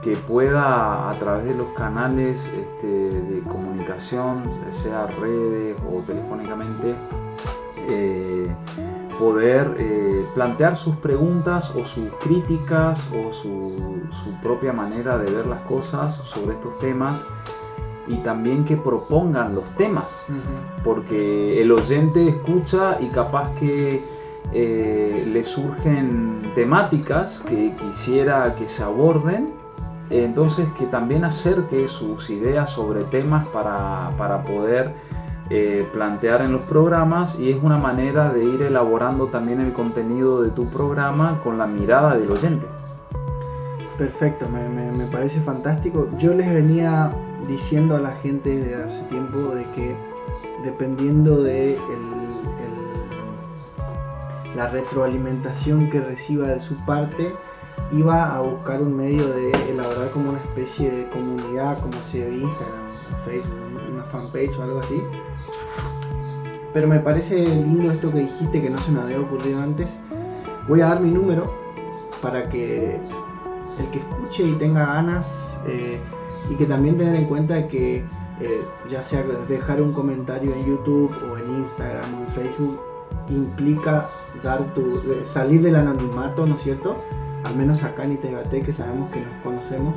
[0.01, 6.95] que pueda a través de los canales este, de comunicación, sea redes o telefónicamente,
[7.89, 8.43] eh,
[9.19, 13.73] poder eh, plantear sus preguntas o sus críticas o su,
[14.41, 17.21] propia manera de ver las cosas sobre estos temas
[18.07, 20.25] y también que propongan los temas,
[20.83, 24.03] porque el oyente escucha y capaz que
[24.51, 29.53] eh, le surgen temáticas que quisiera que se aborden,
[30.09, 34.93] entonces que también acerque sus ideas sobre temas para, para poder
[35.55, 40.41] eh, plantear en los programas y es una manera de ir elaborando también el contenido
[40.41, 42.65] de tu programa con la mirada del oyente.
[43.99, 46.09] Perfecto, me, parece fantástico.
[46.17, 47.11] Yo les venía
[47.47, 49.95] diciendo a la gente hace tiempo de que
[50.63, 51.77] dependiendo de
[54.55, 57.31] la retroalimentación que reciba de su parte,
[57.91, 62.37] iba a buscar un medio de elaborar como una especie de comunidad, como se ve
[62.37, 62.92] Instagram,
[63.25, 65.01] Facebook, una fanpage o algo así,
[66.73, 69.87] pero me parece lindo esto que dijiste que no se me había ocurrido antes.
[70.67, 71.43] Voy a dar mi número
[72.21, 72.99] para que
[73.79, 75.25] el que escuche y tenga ganas
[75.67, 75.99] eh,
[76.49, 77.97] y que también tener en cuenta que
[78.41, 82.77] eh, ya sea dejar un comentario en YouTube o en Instagram o en Facebook
[83.29, 84.09] implica
[84.41, 86.97] dar tu, salir del anonimato, ¿no es cierto?
[87.43, 89.93] Al menos acá en Itebate que sabemos que nos conocemos.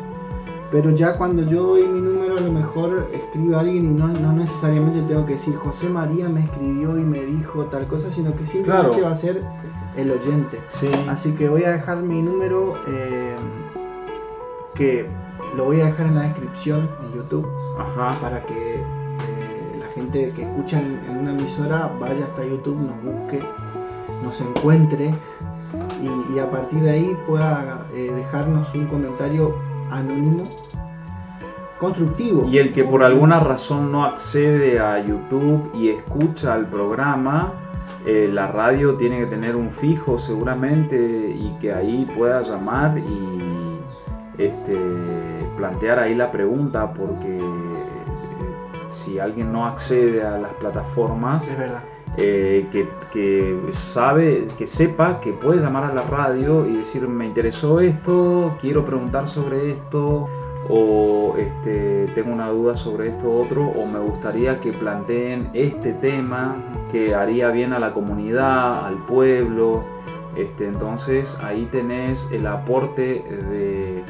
[0.71, 4.33] Pero ya cuando yo doy mi número, a lo mejor escribe alguien y no, no
[4.33, 8.47] necesariamente tengo que decir José María me escribió y me dijo tal cosa, sino que
[8.47, 9.43] simplemente va a ser
[9.97, 10.61] el oyente.
[11.09, 13.37] Así que voy a dejar mi número eh,
[14.75, 15.09] que
[15.57, 17.49] lo voy a dejar en la descripción en YouTube
[18.21, 23.41] para que eh, la gente que escucha en, una emisora vaya hasta YouTube, nos busque,
[24.23, 25.15] nos encuentre
[26.33, 29.53] y, a partir de ahí pueda eh, dejarnos un comentario
[29.91, 30.45] anónimo
[31.79, 32.47] constructivo.
[32.47, 37.53] Y el que por alguna razón no accede a YouTube y escucha el programa,
[38.07, 43.73] eh, la radio tiene que tener un fijo seguramente y que ahí pueda llamar y
[44.39, 44.79] este,
[45.57, 51.49] plantear ahí la pregunta porque eh, si alguien no accede a las plataformas,
[52.17, 52.67] eh,
[53.13, 58.57] que, sabe, que sepa que puede llamar a la radio y decir me interesó esto,
[58.61, 60.29] quiero preguntar sobre esto,
[60.69, 66.57] o este, tengo una duda sobre esto otro, o me gustaría que planteen este tema
[66.91, 69.85] que haría bien a la comunidad, al pueblo.
[70.37, 74.03] Este, entonces ahí tenés el aporte de,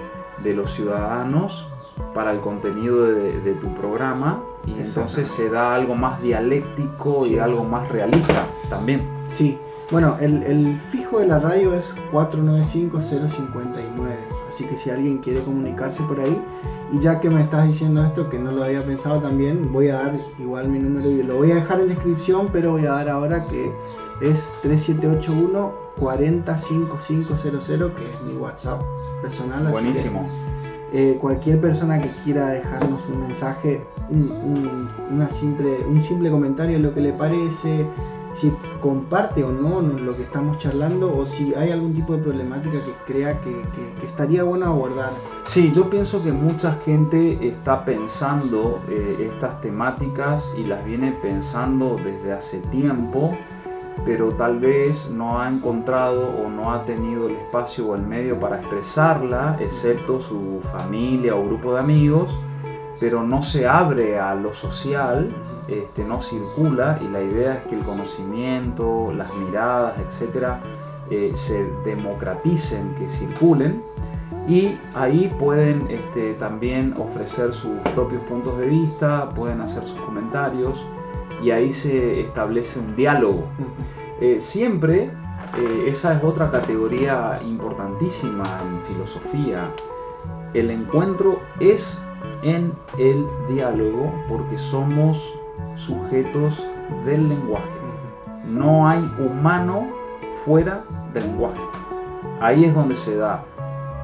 [0.42, 1.72] de los ciudadanos
[2.14, 7.64] para el contenido de, tu programa y entonces se da algo más dialéctico y algo
[7.64, 9.08] más realista también.
[9.28, 9.58] Sí,
[9.90, 13.88] bueno, el, fijo de la radio es 495-059,
[14.48, 16.42] así que si alguien quiere comunicarse por ahí,
[16.92, 19.96] y ya que me estás diciendo esto, que no lo había pensado también, voy a
[19.96, 23.08] dar igual mi número y lo voy a dejar en descripción, pero voy a dar
[23.08, 23.72] ahora que
[24.20, 28.82] es 3781 405500, que es mi WhatsApp
[29.22, 29.66] personal.
[29.68, 30.28] Buenísimo.
[30.92, 34.88] Eh, cualquier persona que quiera dejarnos un mensaje, un,
[35.32, 37.86] simple, un simple comentario, lo que le parece,
[38.36, 42.78] si comparte o no lo que estamos charlando o si hay algún tipo de problemática
[42.84, 43.62] que crea que,
[44.06, 45.12] estaría bueno abordar.
[45.44, 51.96] Sí, yo pienso que mucha gente está pensando eh, estas temáticas y las viene pensando
[51.96, 53.30] desde hace tiempo
[54.04, 58.38] pero tal vez no ha encontrado o no ha tenido el espacio o el medio
[58.38, 62.38] para expresarla, excepto su familia o grupo de amigos,
[63.00, 65.28] pero no se abre a lo social,
[65.68, 70.60] este, no circula y la idea es que el conocimiento, las miradas, etcétera,
[71.10, 73.82] eh, se democraticen, que circulen
[74.48, 80.84] y ahí pueden este, también ofrecer sus propios puntos de vista, pueden hacer sus comentarios
[81.42, 83.44] y ahí se establece un diálogo.
[84.20, 85.10] Eh, siempre,
[85.56, 89.68] eh, esa es otra categoría importantísima en filosofía,
[90.54, 92.00] el encuentro es
[92.42, 95.34] en el diálogo porque somos
[95.74, 96.66] sujetos
[97.04, 97.68] del lenguaje.
[98.46, 99.86] No hay humano
[100.44, 101.62] fuera del lenguaje.
[102.40, 103.44] Ahí es donde se da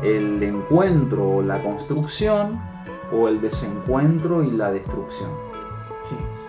[0.02, 2.50] el encuentro o la construcción
[3.12, 5.30] o el desencuentro y la destrucción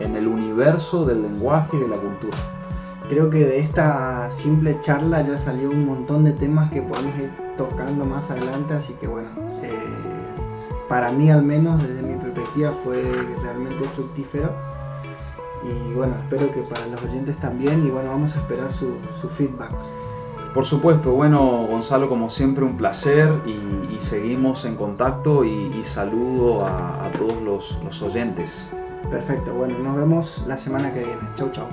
[0.03, 2.37] en el universo del lenguaje y de la cultura.
[3.07, 7.31] Creo que de esta simple charla ya salió un montón de temas que podemos ir
[7.57, 9.29] tocando más adelante, así que bueno,
[9.61, 9.73] eh,
[10.87, 13.01] para mí al menos desde mi perspectiva fue
[13.41, 14.51] realmente fructífero
[15.63, 18.97] y bueno, espero que para los oyentes también y bueno, vamos a esperar su,
[19.29, 19.73] feedback.
[20.53, 27.09] Por supuesto, bueno Gonzalo, como siempre un placer y, seguimos en contacto y, saludo a,
[27.17, 28.67] todos los oyentes.
[29.09, 31.21] Perfecto, bueno, nos vemos la semana que viene.
[31.35, 31.67] Chau, chau.